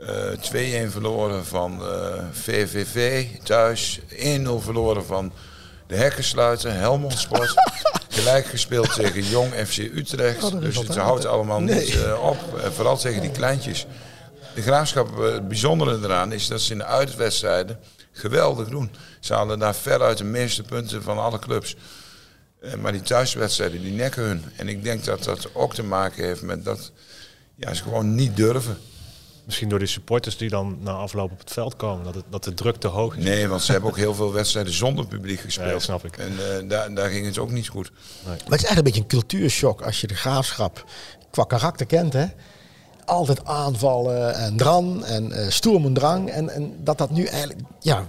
Uh, 0.02 0.86
2-1 0.86 0.90
verloren 0.90 1.46
van 1.46 1.80
uh, 1.82 2.24
VVV 2.32 3.26
thuis. 3.42 4.00
1-0 4.00 4.04
verloren 4.58 5.04
van 5.04 5.32
de 5.86 5.96
Hekkensluiter, 5.96 6.72
Helmond 6.72 7.18
Sport. 7.18 7.54
Gelijk 8.08 8.46
gespeeld 8.46 8.94
tegen 8.94 9.24
Jong 9.24 9.52
FC 9.52 9.78
Utrecht. 9.78 10.44
Oh, 10.44 10.60
dus 10.60 10.76
het 10.76 10.96
houdt 10.96 11.26
allemaal 11.26 11.60
nee. 11.60 11.74
niet 11.74 11.94
uh, 11.94 12.24
op. 12.24 12.58
En 12.58 12.72
vooral 12.72 12.96
tegen 12.96 13.20
die 13.20 13.30
kleintjes. 13.30 13.86
De 14.54 14.62
graafschap, 14.62 15.18
het 15.18 15.48
bijzondere 15.48 15.98
eraan 16.02 16.32
is 16.32 16.48
dat 16.48 16.60
ze 16.60 16.72
in 16.72 16.78
de 16.78 16.84
uitwedstrijden 16.84 17.78
geweldig 18.12 18.68
doen. 18.68 18.90
Ze 19.20 19.34
halen 19.34 19.58
daar 19.58 19.74
veruit 19.74 20.18
de 20.18 20.24
meeste 20.24 20.62
punten 20.62 21.02
van 21.02 21.18
alle 21.18 21.38
clubs. 21.38 21.76
Maar 22.78 22.92
die 22.92 23.02
thuiswedstrijden, 23.02 23.82
die 23.82 23.92
nekken 23.92 24.22
hun. 24.22 24.44
En 24.56 24.68
ik 24.68 24.84
denk 24.84 25.04
dat 25.04 25.24
dat 25.24 25.48
ook 25.52 25.74
te 25.74 25.82
maken 25.82 26.24
heeft 26.24 26.42
met 26.42 26.64
dat 26.64 26.92
ja, 27.54 27.74
ze 27.74 27.82
gewoon 27.82 28.14
niet 28.14 28.36
durven. 28.36 28.78
Misschien 29.44 29.68
door 29.68 29.78
de 29.78 29.86
supporters 29.86 30.36
die 30.36 30.48
dan 30.48 30.78
na 30.80 30.92
afloop 30.92 31.32
op 31.32 31.38
het 31.38 31.50
veld 31.52 31.76
komen, 31.76 32.04
dat, 32.04 32.14
het, 32.14 32.24
dat 32.30 32.44
de 32.44 32.54
druk 32.54 32.76
te 32.76 32.86
hoog 32.86 33.16
is. 33.16 33.24
Nee, 33.24 33.48
want 33.48 33.62
ze 33.62 33.72
hebben 33.72 33.90
ook 33.90 33.96
heel 33.96 34.14
veel 34.14 34.32
wedstrijden 34.32 34.72
zonder 34.72 35.06
publiek 35.06 35.40
gespeeld. 35.40 35.70
Ja, 35.70 35.78
snap 35.78 36.04
ik. 36.04 36.16
En 36.16 36.32
uh, 36.32 36.68
daar, 36.68 36.94
daar 36.94 37.10
ging 37.10 37.26
het 37.26 37.38
ook 37.38 37.50
niet 37.50 37.68
goed. 37.68 37.90
Nee. 37.92 38.24
Maar 38.24 38.34
het 38.34 38.42
is 38.42 38.48
eigenlijk 38.48 38.76
een 38.76 38.84
beetje 38.84 39.00
een 39.00 39.06
cultuurshock 39.06 39.82
als 39.82 40.00
je 40.00 40.06
de 40.06 40.14
graafschap 40.14 40.84
qua 41.30 41.44
karakter 41.44 41.86
kent, 41.86 42.12
hè? 42.12 42.26
Altijd 43.04 43.44
aanvallen 43.44 44.34
en 44.34 44.56
dran 44.56 45.04
en 45.04 45.30
uh, 45.30 45.48
stoem 45.48 45.84
en 45.84 45.92
drang. 45.92 46.30
En, 46.30 46.48
en 46.48 46.84
dat 46.84 46.98
dat 46.98 47.10
nu 47.10 47.24
eigenlijk, 47.24 47.60
ja, 47.80 48.06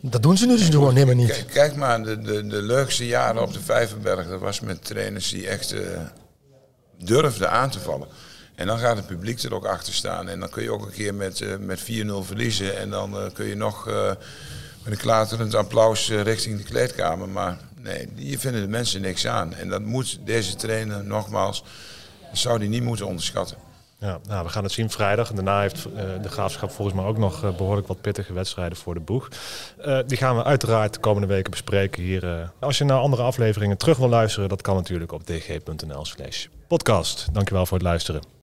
dat 0.00 0.22
doen 0.22 0.36
ze 0.36 0.46
nu 0.46 0.56
dus 0.56 0.68
gewoon 0.68 0.94
helemaal 0.94 1.24
niet. 1.24 1.44
Kijk 1.52 1.76
maar, 1.76 2.02
de, 2.02 2.20
de, 2.20 2.46
de 2.46 2.62
leukste 2.62 3.06
jaren 3.06 3.42
op 3.42 3.52
de 3.52 3.60
Vijverberg, 3.60 4.28
dat 4.28 4.40
was 4.40 4.60
met 4.60 4.84
trainers 4.84 5.30
die 5.30 5.48
echt 5.48 5.72
uh, 5.72 5.80
durfden 6.98 7.50
aan 7.50 7.70
te 7.70 7.80
vallen. 7.80 8.08
En 8.58 8.66
dan 8.66 8.78
gaat 8.78 8.96
het 8.96 9.06
publiek 9.06 9.42
er 9.42 9.54
ook 9.54 9.66
achter 9.66 9.92
staan. 9.92 10.28
En 10.28 10.40
dan 10.40 10.48
kun 10.48 10.62
je 10.62 10.72
ook 10.72 10.84
een 10.84 10.92
keer 10.92 11.14
met, 11.14 11.40
uh, 11.40 11.56
met 11.56 11.80
4-0 11.80 11.84
verliezen. 12.22 12.78
En 12.78 12.90
dan 12.90 13.14
uh, 13.14 13.30
kun 13.32 13.46
je 13.46 13.56
nog 13.56 13.88
uh, 13.88 14.06
met 14.82 14.92
een 14.92 14.96
klaterend 14.96 15.54
applaus 15.54 16.10
richting 16.10 16.56
de 16.56 16.62
kleedkamer. 16.62 17.28
Maar 17.28 17.58
nee, 17.80 18.08
hier 18.16 18.38
vinden 18.38 18.60
de 18.60 18.68
mensen 18.68 19.00
niks 19.00 19.26
aan. 19.26 19.54
En 19.54 19.68
dat 19.68 19.82
moet 19.82 20.18
deze 20.24 20.56
trainer, 20.56 21.04
nogmaals, 21.04 21.64
zou 22.32 22.58
die 22.58 22.68
niet 22.68 22.82
moeten 22.82 23.06
onderschatten. 23.06 23.56
Ja, 23.98 24.18
nou, 24.28 24.44
we 24.44 24.50
gaan 24.50 24.62
het 24.62 24.72
zien 24.72 24.90
vrijdag. 24.90 25.28
En 25.28 25.34
daarna 25.34 25.60
heeft 25.60 25.82
de 26.22 26.28
graafschap 26.28 26.70
volgens 26.70 26.96
mij 26.96 27.06
ook 27.06 27.18
nog 27.18 27.56
behoorlijk 27.56 27.86
wat 27.86 28.00
pittige 28.00 28.32
wedstrijden 28.32 28.78
voor 28.78 28.94
de 28.94 29.00
boeg. 29.00 29.28
die 30.06 30.16
gaan 30.16 30.36
we 30.36 30.44
uiteraard 30.44 30.94
de 30.94 31.00
komende 31.00 31.26
weken 31.26 31.50
bespreken 31.50 32.02
hier. 32.02 32.52
als 32.58 32.78
je 32.78 32.84
naar 32.84 32.98
andere 32.98 33.22
afleveringen 33.22 33.76
terug 33.76 33.98
wil 33.98 34.08
luisteren, 34.08 34.48
dat 34.48 34.62
kan 34.62 34.76
natuurlijk 34.76 35.12
op 35.12 35.26
dg.nl 35.26 36.04
slash 36.04 36.46
podcast. 36.68 37.28
Dankjewel 37.32 37.66
voor 37.66 37.78
het 37.78 37.86
luisteren. 37.86 38.36